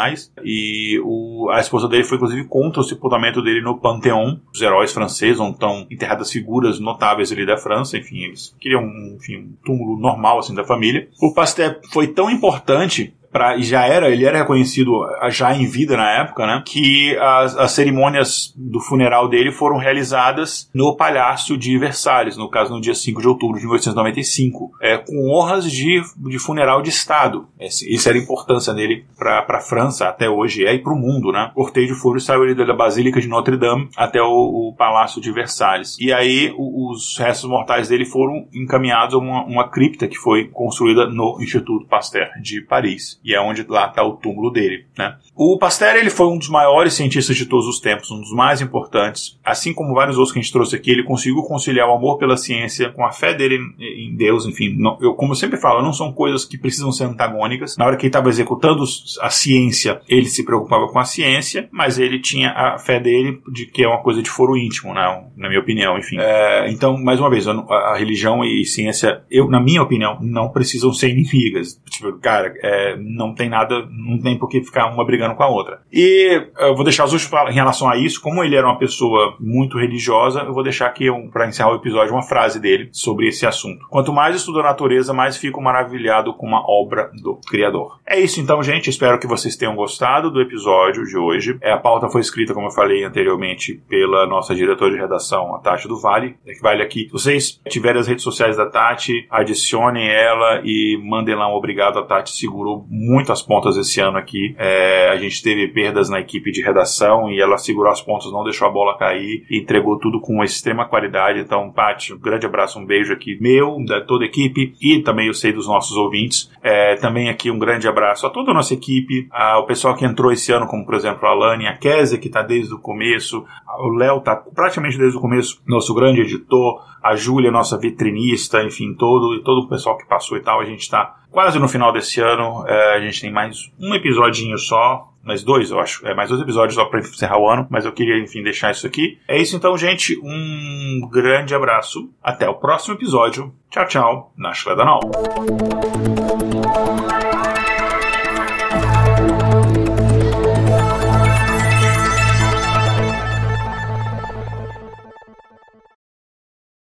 e 0.45 1.01
o, 1.05 1.51
a 1.51 1.61
esposa 1.61 1.89
dele 1.89 2.05
foi 2.05 2.17
inclusive 2.17 2.45
contra 2.45 2.81
o 2.81 2.85
sepultamento 2.85 3.43
dele 3.43 3.61
no 3.61 3.79
Panteão, 3.79 4.41
os 4.53 4.61
heróis 4.61 4.93
franceses, 4.93 5.41
onde 5.41 5.55
estão 5.55 5.87
enterradas 5.91 6.31
figuras 6.31 6.79
notáveis 6.79 7.33
ali 7.33 7.47
da 7.47 7.57
França, 7.57 7.97
enfim, 7.97 8.25
eles 8.25 8.55
queriam 8.61 8.83
enfim, 9.17 9.39
um 9.39 9.53
túmulo 9.65 10.01
normal 10.01 10.39
assim 10.39 10.55
da 10.55 10.65
família. 10.65 11.09
O 11.21 11.35
Pasteur 11.35 11.81
foi 11.93 12.09
tão 12.09 12.31
importante 12.31 13.15
pra, 13.33 13.59
já 13.59 13.87
era, 13.87 14.11
ele 14.11 14.25
era 14.25 14.39
reconhecido 14.39 14.93
já 15.31 15.55
em 15.55 15.67
vida 15.67 15.97
na 15.97 16.11
época, 16.11 16.47
né? 16.47 16.63
Que 16.65 17.17
as, 17.19 17.57
as 17.57 17.73
cerimônias 17.73 18.53
do 18.57 18.81
funeral 18.81 19.29
dele 19.29 19.51
foram 19.51 19.79
realizadas 19.79 20.69
no 20.75 20.97
Palácio 20.97 21.57
de 21.57 21.77
Versalhes, 21.79 22.37
no 22.37 22.51
caso 22.51 22.75
no 22.75 22.81
dia 22.81 22.95
5 22.95 23.21
de 23.21 23.29
outubro 23.29 23.59
de 23.59 23.65
1895, 23.65 24.73
é, 24.81 24.99
com 24.99 25.31
honras 25.31 25.71
de, 25.71 26.03
de 26.17 26.39
funeral 26.39 26.83
de 26.83 26.91
Estado. 26.91 27.47
Isso 27.59 28.09
era 28.09 28.19
a 28.19 28.21
importância 28.21 28.75
dele 28.75 29.05
para 29.19 29.45
a 29.49 29.61
França 29.61 30.09
até 30.09 30.29
hoje 30.29 30.67
é 30.67 30.75
e 30.75 30.79
para 30.79 30.93
o 30.93 30.99
mundo, 30.99 31.33
né? 31.33 31.51
O 31.55 31.63
cortejo 31.63 31.95
fúnebre 31.95 32.21
saiu 32.23 32.55
da 32.55 32.75
Basílica 32.75 33.21
de 33.21 33.29
Notre 33.29 33.57
Dame 33.57 33.89
até 33.97 34.21
o, 34.21 34.27
o 34.69 34.75
Palácio 34.77 35.21
de 35.21 35.33
Versalhes. 35.33 35.97
E 35.99 36.13
aí 36.13 36.53
o, 36.57 36.91
os 36.91 37.17
restos 37.19 37.49
mortais 37.49 37.89
dele 37.89 38.05
foram 38.05 38.47
encaminhados 38.53 39.15
a 39.15 39.19
uma, 39.19 39.45
uma 39.45 39.69
cripta 39.69 40.07
que 40.07 40.17
foi 40.17 40.49
construída 40.49 41.07
no 41.07 41.39
Instituto 41.41 41.87
Pasteur 41.87 42.29
de 42.41 42.61
Paris 42.61 43.21
e 43.25 43.35
é 43.35 43.41
onde 43.41 43.65
lá 43.69 43.87
está 43.87 44.03
o 44.03 44.17
túmulo 44.17 44.51
dele. 44.51 44.87
Né? 44.97 45.17
O 45.35 45.59
Pasteur 45.59 45.97
ele 45.97 46.11
foi 46.11 46.27
um 46.27 46.39
dos 46.39 46.49
maiores 46.49 46.95
cientistas 46.95 47.37
de 47.37 47.47
todos 47.47 47.67
os 47.67 47.81
tempos, 47.81 48.11
um 48.11 48.21
dos 48.21 48.33
mais 48.33 48.61
importantes. 48.61 49.39
Assim 49.45 49.73
como 49.73 49.95
vários 49.95 50.17
outros 50.17 50.33
que 50.33 50.39
a 50.39 50.43
gente 50.43 50.53
trouxe 50.53 50.77
aqui, 50.77 50.91
ele 50.91 51.05
conseguiu 51.05 51.43
conciliar 51.43 51.89
o 51.89 51.93
amor 51.93 52.19
pela 52.19 52.37
ciência 52.37 52.91
com 52.91 53.05
a 53.05 53.13
fé 53.13 53.35
dele 53.35 53.59
em 53.79 54.15
Deus. 54.15 54.47
Enfim, 54.47 54.75
não, 54.77 54.99
eu, 55.01 55.15
como 55.15 55.33
eu 55.33 55.37
sempre 55.37 55.59
falo, 55.59 55.83
não 55.83 55.93
são 55.93 56.13
coisas 56.13 56.45
que 56.45 56.59
precisam 56.59 56.93
ser 56.93 57.05
antagônicas. 57.05 57.77
Na 57.77 57.87
hora 57.87 57.97
que 57.97 58.03
ele 58.03 58.09
estava 58.09 58.29
executando 58.29 58.85
a 59.21 59.31
ciência, 59.31 60.01
ele 60.09 60.27
se 60.27 60.45
preocupava 60.45 60.89
com 60.89 60.99
a 60.99 61.05
ciência, 61.05 61.69
mas 61.71 61.99
ele 61.99 62.21
tinha 62.21 62.51
a 62.51 62.79
fé 62.79 63.01
dele 63.01 63.41
de 63.51 63.67
que 63.67 63.83
é 63.83 63.89
uma 63.89 64.03
coisa 64.03 64.23
de 64.23 64.31
foro 64.31 64.57
íntimo, 64.57 64.93
né? 64.95 65.25
na 65.37 65.49
minha 65.49 65.61
opinião. 65.61 65.99
Enfim, 65.99 66.17
é, 66.19 66.71
então 66.71 66.97
mais 67.03 67.21
uma 67.21 67.31
vez, 67.31 67.47
a, 67.47 67.53
a, 67.53 67.97
religião 67.97 68.45
e 68.45 68.65
ciência, 68.65 69.23
eu, 69.31 69.49
na 69.49 69.61
minha 69.61 69.83
opinião, 69.83 70.19
não 70.21 70.49
precisam 70.51 70.93
ser 70.93 71.11
inimigas. 71.11 71.81
Tipo, 71.91 72.13
cara, 72.19 72.55
é, 72.63 72.97
não 73.17 73.35
tem 73.35 73.49
nada, 73.49 73.87
não 73.91 74.19
tem 74.19 74.39
por 74.39 74.49
que 74.49 74.63
ficar 74.63 74.87
uma 74.87 75.05
brigando 75.05 75.35
com 75.35 75.43
a 75.43 75.49
outra. 75.49 75.81
E 75.93 76.43
eu 76.59 76.75
vou 76.75 76.85
deixar 76.85 77.05
os 77.05 77.13
últimos 77.13 77.33
em 77.51 77.55
relação 77.55 77.89
a 77.89 77.97
isso, 77.97 78.21
como 78.21 78.43
ele 78.43 78.57
era 78.57 78.67
uma 78.67 78.79
pessoa 78.79 79.37
muito 79.41 79.79
religiosa, 79.79 80.41
eu 80.41 80.53
vou 80.53 80.63
deixar 80.63 80.87
aqui, 80.87 81.11
um, 81.11 81.31
para 81.31 81.49
encerrar 81.49 81.73
o 81.73 81.77
episódio, 81.77 82.13
uma 82.13 82.23
frase 82.23 82.61
dele 82.61 82.89
sobre 82.93 83.29
esse 83.29 83.47
assunto. 83.47 83.87
Quanto 83.89 84.13
mais 84.13 84.37
estudo 84.37 84.61
a 84.61 84.65
natureza, 84.65 85.13
mais 85.13 85.37
fico 85.37 85.61
maravilhado 85.61 86.35
com 86.35 86.47
uma 86.47 86.63
obra 86.69 87.11
do 87.23 87.41
Criador. 87.49 87.99
É 88.07 88.19
isso 88.19 88.41
então, 88.41 88.63
gente. 88.63 88.91
Espero 88.91 89.19
que 89.19 89.27
vocês 89.27 89.57
tenham 89.57 89.75
gostado 89.75 90.31
do 90.31 90.41
episódio 90.41 91.05
de 91.05 91.17
hoje. 91.17 91.57
É, 91.61 91.73
a 91.73 91.79
pauta 91.79 92.09
foi 92.09 92.21
escrita, 92.21 92.55
como 92.55 92.67
eu 92.67 92.71
falei 92.71 93.05
anteriormente, 93.05 93.83
pela 93.89 94.27
nossa 94.27 94.55
diretora 94.55 94.93
de 94.93 94.99
redação, 94.99 95.55
a 95.55 95.59
Tati 95.59 95.89
do 95.89 96.01
Vale. 96.01 96.37
É 96.47 96.53
que 96.53 96.61
vale 96.61 96.83
aqui. 96.83 97.07
Se 97.07 97.13
vocês 97.13 97.61
tiverem 97.69 98.01
as 98.01 98.07
redes 98.07 98.25
sociais 98.25 98.57
da 98.57 98.67
Tati, 98.67 99.27
adicionem 99.31 100.09
ela 100.09 100.61
e 100.65 101.01
mandem 101.03 101.35
lá 101.35 101.49
um 101.49 101.57
obrigado. 101.57 101.99
A 101.99 102.05
Tati 102.05 102.31
segurou 102.31 102.87
muitas 103.03 103.43
pontas 103.43 103.77
esse 103.77 104.01
ano 104.01 104.17
aqui. 104.17 104.55
É, 104.59 105.11
a 105.11 105.17
gente 105.17 105.43
teve 105.43 105.69
perdas 105.69 106.09
na 106.09 106.21
equipe 106.21 106.53
de 106.53 106.63
redação 106.63 107.31
e 107.31 107.41
ela 107.41 107.59
segurou 107.59 107.91
as 107.91 108.01
pontas, 108.01 108.31
não 108.31 108.45
deixou 108.45 108.69
a 108.69 108.71
bola 108.71 108.97
cair 108.97 109.45
entregou 109.51 109.99
tudo 109.99 110.21
com 110.21 110.35
uma 110.35 110.45
extrema 110.45 110.87
qualidade. 110.87 111.41
Então, 111.41 111.71
Paty, 111.71 112.15
um 112.15 112.19
grande 112.19 112.47
abraço, 112.47 112.79
um 112.79 112.87
beijo 112.87 113.13
aqui 113.13 113.39
meu, 113.41 113.83
da 113.85 114.01
toda 114.01 114.25
a 114.25 114.27
equipe 114.27 114.75
e 114.81 115.01
também 115.01 115.27
eu 115.27 115.35
sei 115.35 115.53
dos 115.53 115.67
nossos 115.67 115.97
ouvintes. 115.97 116.51
É, 116.63 116.97
também 116.97 117.29
aqui 117.29 117.51
um 117.51 117.59
grande 117.59 117.89
abraço 117.89 118.27
a 118.27 118.31
toda 118.31 118.51
a 118.51 118.55
nossa 118.55 118.75
equipe, 118.75 119.27
ao 119.31 119.67
pessoal 119.67 119.95
que 119.97 120.05
entrou 120.05 120.33
esse 120.33 120.53
ano, 120.53 120.67
como 120.67 120.85
por 120.85 120.95
exemplo 120.95 121.27
a 121.27 121.31
Alane, 121.31 121.67
a 121.67 121.77
Kézia, 121.77 122.19
que 122.19 122.29
está 122.29 122.43
desde 122.43 122.75
o 122.75 122.79
começo, 122.79 123.45
o 123.79 123.89
Léo 123.89 124.19
está 124.19 124.37
praticamente 124.37 124.99
desde 124.99 125.17
o 125.17 125.21
começo, 125.21 125.61
nosso 125.67 125.95
grande 125.95 126.21
editor, 126.21 126.81
a 127.03 127.17
Júlia, 127.17 127.51
nossa 127.51 127.79
vitrinista, 127.79 128.63
enfim, 128.63 128.95
todo, 128.95 129.43
todo 129.43 129.63
o 129.63 129.69
pessoal 129.69 129.97
que 129.99 130.07
passou 130.07 130.37
e 130.37 130.41
tal, 130.41 130.61
a 130.61 130.65
gente 130.65 130.81
está 130.81 131.23
quase 131.31 131.59
no 131.59 131.69
final 131.69 131.93
desse 131.93 132.21
ano. 132.21 132.65
É, 132.67 132.97
a 132.97 133.01
gente 133.01 133.21
tem 133.21 133.33
mais 133.33 133.71
um 133.81 133.95
episodinho 133.95 134.57
só. 134.59 135.09
Mais 135.25 135.45
dois, 135.45 135.71
eu 135.71 135.79
acho. 135.79 136.05
É, 136.07 136.15
mais 136.15 136.29
dois 136.29 136.41
episódios 136.41 136.75
só 136.75 136.85
para 136.85 137.01
encerrar 137.01 137.39
o 137.39 137.49
ano. 137.49 137.67
Mas 137.71 137.85
eu 137.85 137.93
queria, 137.93 138.19
enfim, 138.19 138.43
deixar 138.43 138.73
isso 138.73 138.87
aqui. 138.87 139.19
É 139.27 139.41
isso 139.41 139.57
então, 139.57 139.77
gente. 139.79 140.19
Um 140.23 141.09
grande 141.11 141.55
abraço. 141.55 142.11
Até 142.23 142.49
o 142.49 142.55
próximo 142.55 142.95
episódio. 142.95 143.53
Tchau, 143.71 143.87
tchau. 143.87 144.33
Na 144.37 144.53
Danol. 144.77 145.01